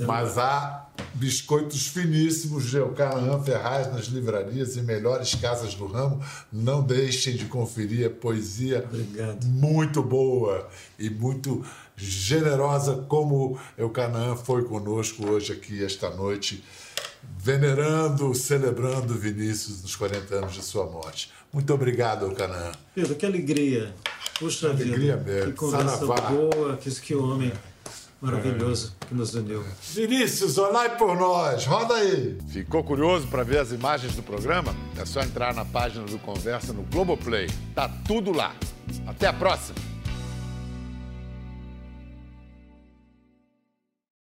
Mas 0.00 0.36
há 0.36 0.86
biscoitos 1.14 1.86
finíssimos 1.86 2.68
de 2.68 2.76
Eucanaã 2.76 3.42
Ferraz 3.42 3.92
nas 3.92 4.06
livrarias 4.06 4.76
e 4.76 4.82
melhores 4.82 5.34
casas 5.34 5.74
do 5.74 5.86
ramo. 5.86 6.20
Não 6.52 6.82
deixem 6.82 7.36
de 7.36 7.46
conferir 7.46 8.06
a 8.06 8.10
poesia 8.10 8.84
Obrigado. 8.86 9.46
muito 9.46 10.02
boa 10.02 10.68
e 10.98 11.08
muito 11.08 11.64
generosa, 11.96 13.04
como 13.08 13.58
Eucanaã 13.78 14.36
foi 14.36 14.64
conosco 14.64 15.26
hoje 15.26 15.52
aqui 15.52 15.82
esta 15.82 16.10
noite 16.10 16.62
venerando, 17.38 18.34
celebrando 18.34 19.14
Vinícius 19.14 19.82
nos 19.82 19.94
40 19.96 20.34
anos 20.34 20.54
de 20.54 20.62
sua 20.62 20.86
morte. 20.86 21.30
Muito 21.52 21.72
obrigado, 21.72 22.30
Canaã. 22.34 22.72
Pedro, 22.94 23.14
que 23.14 23.24
alegria. 23.24 23.94
Puxa 24.38 24.68
que 24.68 24.82
alegria 24.82 25.16
vida. 25.16 25.32
mesmo. 25.32 25.52
Que 25.52 25.56
conversa 25.56 25.98
Saravá. 25.98 26.30
boa, 26.30 26.76
que, 26.76 26.90
que 26.90 27.14
homem 27.14 27.52
maravilhoso 28.20 28.94
que 29.06 29.14
nos 29.14 29.34
uniu. 29.34 29.64
Vinícius, 29.94 30.58
olhai 30.58 30.96
por 30.96 31.16
nós. 31.16 31.64
Roda 31.66 31.94
aí. 31.94 32.38
Ficou 32.48 32.82
curioso 32.82 33.26
para 33.28 33.42
ver 33.42 33.58
as 33.58 33.72
imagens 33.72 34.14
do 34.14 34.22
programa? 34.22 34.74
É 34.98 35.04
só 35.04 35.20
entrar 35.20 35.54
na 35.54 35.64
página 35.64 36.04
do 36.04 36.18
Conversa 36.18 36.72
no 36.72 36.82
Globoplay. 36.82 37.48
Tá 37.74 37.88
tudo 38.06 38.32
lá. 38.32 38.54
Até 39.06 39.28
a 39.28 39.32
próxima. 39.32 39.95